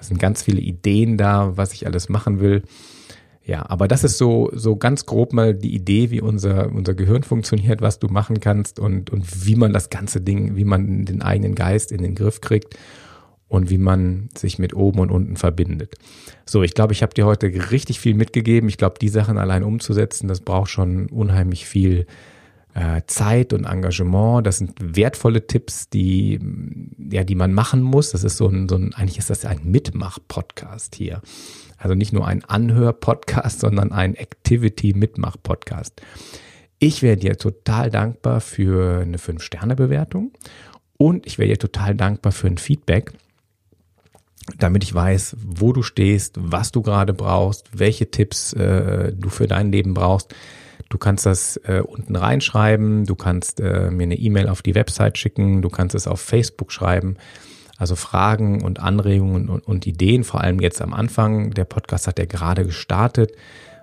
Es 0.00 0.08
sind 0.08 0.18
ganz 0.18 0.42
viele 0.42 0.60
Ideen 0.60 1.16
da, 1.16 1.56
was 1.56 1.72
ich 1.72 1.86
alles 1.86 2.08
machen 2.08 2.40
will. 2.40 2.62
Ja, 3.44 3.68
aber 3.68 3.88
das 3.88 4.04
ist 4.04 4.18
so, 4.18 4.50
so 4.54 4.76
ganz 4.76 5.04
grob 5.04 5.32
mal 5.32 5.52
die 5.52 5.74
Idee, 5.74 6.10
wie 6.10 6.20
unser, 6.20 6.70
unser 6.70 6.94
Gehirn 6.94 7.24
funktioniert, 7.24 7.80
was 7.80 7.98
du 7.98 8.06
machen 8.06 8.38
kannst 8.38 8.78
und, 8.78 9.10
und 9.10 9.46
wie 9.46 9.56
man 9.56 9.72
das 9.72 9.90
ganze 9.90 10.20
Ding, 10.20 10.54
wie 10.54 10.64
man 10.64 11.04
den 11.04 11.22
eigenen 11.22 11.56
Geist 11.56 11.90
in 11.90 12.02
den 12.02 12.14
Griff 12.14 12.40
kriegt 12.40 12.76
und 13.52 13.68
wie 13.68 13.76
man 13.76 14.30
sich 14.34 14.58
mit 14.58 14.74
oben 14.74 14.98
und 15.00 15.10
unten 15.10 15.36
verbindet. 15.36 15.96
So, 16.46 16.62
ich 16.62 16.72
glaube, 16.72 16.94
ich 16.94 17.02
habe 17.02 17.12
dir 17.12 17.26
heute 17.26 17.48
richtig 17.70 18.00
viel 18.00 18.14
mitgegeben. 18.14 18.66
Ich 18.70 18.78
glaube, 18.78 18.94
die 18.98 19.10
Sachen 19.10 19.36
allein 19.36 19.62
umzusetzen, 19.62 20.26
das 20.26 20.40
braucht 20.40 20.70
schon 20.70 21.08
unheimlich 21.08 21.66
viel 21.66 22.06
äh, 22.72 23.02
Zeit 23.06 23.52
und 23.52 23.66
Engagement. 23.66 24.46
Das 24.46 24.56
sind 24.56 24.72
wertvolle 24.80 25.46
Tipps, 25.46 25.90
die, 25.90 26.40
ja, 27.10 27.24
die 27.24 27.34
man 27.34 27.52
machen 27.52 27.82
muss. 27.82 28.12
Das 28.12 28.24
ist 28.24 28.38
so 28.38 28.48
ein, 28.48 28.70
so 28.70 28.76
ein 28.76 28.94
eigentlich 28.94 29.18
ist 29.18 29.28
das 29.28 29.44
ein 29.44 29.60
Mitmach-Podcast 29.64 30.94
hier. 30.94 31.20
Also 31.76 31.94
nicht 31.94 32.14
nur 32.14 32.26
ein 32.26 32.42
Anhör-Podcast, 32.46 33.60
sondern 33.60 33.92
ein 33.92 34.14
Activity-Mitmach-Podcast. 34.14 36.00
Ich 36.78 37.02
wäre 37.02 37.18
dir 37.18 37.36
total 37.36 37.90
dankbar 37.90 38.40
für 38.40 39.02
eine 39.02 39.18
5-Sterne-Bewertung 39.18 40.32
und 40.96 41.26
ich 41.26 41.36
wäre 41.36 41.50
dir 41.50 41.58
total 41.58 41.94
dankbar 41.94 42.32
für 42.32 42.46
ein 42.46 42.56
Feedback. 42.56 43.12
Damit 44.58 44.84
ich 44.84 44.94
weiß, 44.94 45.36
wo 45.44 45.72
du 45.72 45.82
stehst, 45.82 46.36
was 46.38 46.72
du 46.72 46.82
gerade 46.82 47.14
brauchst, 47.14 47.78
welche 47.78 48.10
Tipps 48.10 48.52
äh, 48.52 49.12
du 49.12 49.28
für 49.28 49.46
dein 49.46 49.70
Leben 49.70 49.94
brauchst. 49.94 50.34
Du 50.88 50.98
kannst 50.98 51.26
das 51.26 51.56
äh, 51.58 51.80
unten 51.80 52.16
reinschreiben, 52.16 53.06
du 53.06 53.14
kannst 53.14 53.60
äh, 53.60 53.90
mir 53.90 54.02
eine 54.02 54.16
E-Mail 54.16 54.48
auf 54.48 54.62
die 54.62 54.74
Website 54.74 55.16
schicken, 55.16 55.62
du 55.62 55.70
kannst 55.70 55.94
es 55.94 56.06
auf 56.06 56.20
Facebook 56.20 56.72
schreiben. 56.72 57.16
Also 57.78 57.96
Fragen 57.96 58.62
und 58.62 58.80
Anregungen 58.80 59.48
und, 59.48 59.66
und 59.66 59.86
Ideen, 59.86 60.22
vor 60.22 60.40
allem 60.40 60.60
jetzt 60.60 60.82
am 60.82 60.92
Anfang. 60.92 61.52
Der 61.52 61.64
Podcast 61.64 62.06
hat 62.06 62.18
ja 62.18 62.26
gerade 62.26 62.64
gestartet. 62.64 63.32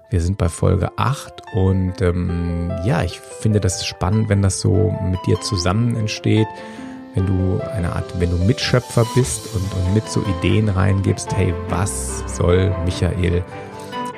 Wir 0.09 0.21
sind 0.21 0.37
bei 0.37 0.49
Folge 0.49 0.97
8 0.97 1.33
und 1.53 2.01
ähm, 2.01 2.71
ja, 2.85 3.03
ich 3.03 3.19
finde 3.19 3.59
das 3.59 3.85
spannend, 3.85 4.29
wenn 4.29 4.41
das 4.41 4.59
so 4.59 4.95
mit 5.03 5.19
dir 5.25 5.39
zusammen 5.41 5.95
entsteht 5.95 6.47
wenn 7.15 7.25
du 7.25 7.59
eine 7.75 7.93
Art, 7.93 8.19
wenn 8.19 8.29
du 8.29 8.37
Mitschöpfer 8.37 9.05
bist 9.15 9.53
und, 9.53 9.63
und 9.73 9.93
mit 9.93 10.07
so 10.09 10.23
Ideen 10.39 10.69
reingibst, 10.69 11.35
hey, 11.35 11.53
was 11.69 12.23
soll 12.27 12.75
Michael 12.85 13.43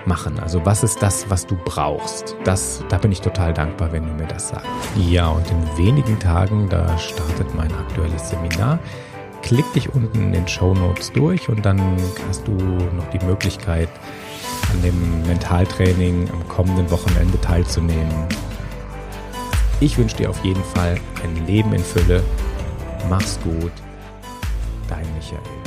machen? 0.05 0.39
Also 0.39 0.65
was 0.65 0.83
ist 0.83 1.01
das, 1.01 1.29
was 1.29 1.47
du 1.47 1.55
brauchst? 1.63 2.35
Das, 2.43 2.83
da 2.89 2.97
bin 2.97 3.11
ich 3.11 3.21
total 3.21 3.53
dankbar, 3.53 3.91
wenn 3.91 4.05
du 4.05 4.13
mir 4.13 4.27
das 4.27 4.49
sagst. 4.49 4.67
Ja, 4.97 5.29
und 5.29 5.45
in 5.49 5.77
wenigen 5.77 6.19
Tagen, 6.19 6.69
da 6.69 6.97
startet 6.97 7.53
mein 7.55 7.71
aktuelles 7.71 8.29
Seminar. 8.29 8.79
Klick 9.41 9.71
dich 9.73 9.93
unten 9.93 10.21
in 10.21 10.33
den 10.33 10.47
Show 10.47 10.73
Notes 10.73 11.11
durch 11.11 11.49
und 11.49 11.65
dann 11.65 11.81
hast 12.27 12.47
du 12.47 12.51
noch 12.51 13.09
die 13.11 13.25
Möglichkeit, 13.25 13.89
an 14.71 14.81
dem 14.83 15.23
Mentaltraining 15.27 16.29
am 16.31 16.47
kommenden 16.47 16.89
Wochenende 16.91 17.39
teilzunehmen. 17.41 18.27
Ich 19.79 19.97
wünsche 19.97 20.17
dir 20.17 20.29
auf 20.29 20.43
jeden 20.45 20.63
Fall 20.63 20.99
ein 21.23 21.47
Leben 21.47 21.73
in 21.73 21.83
Fülle 21.83 22.23
Mach's 23.09 23.37
gut, 23.43 23.71
dein 24.87 25.05
Michael. 25.13 25.60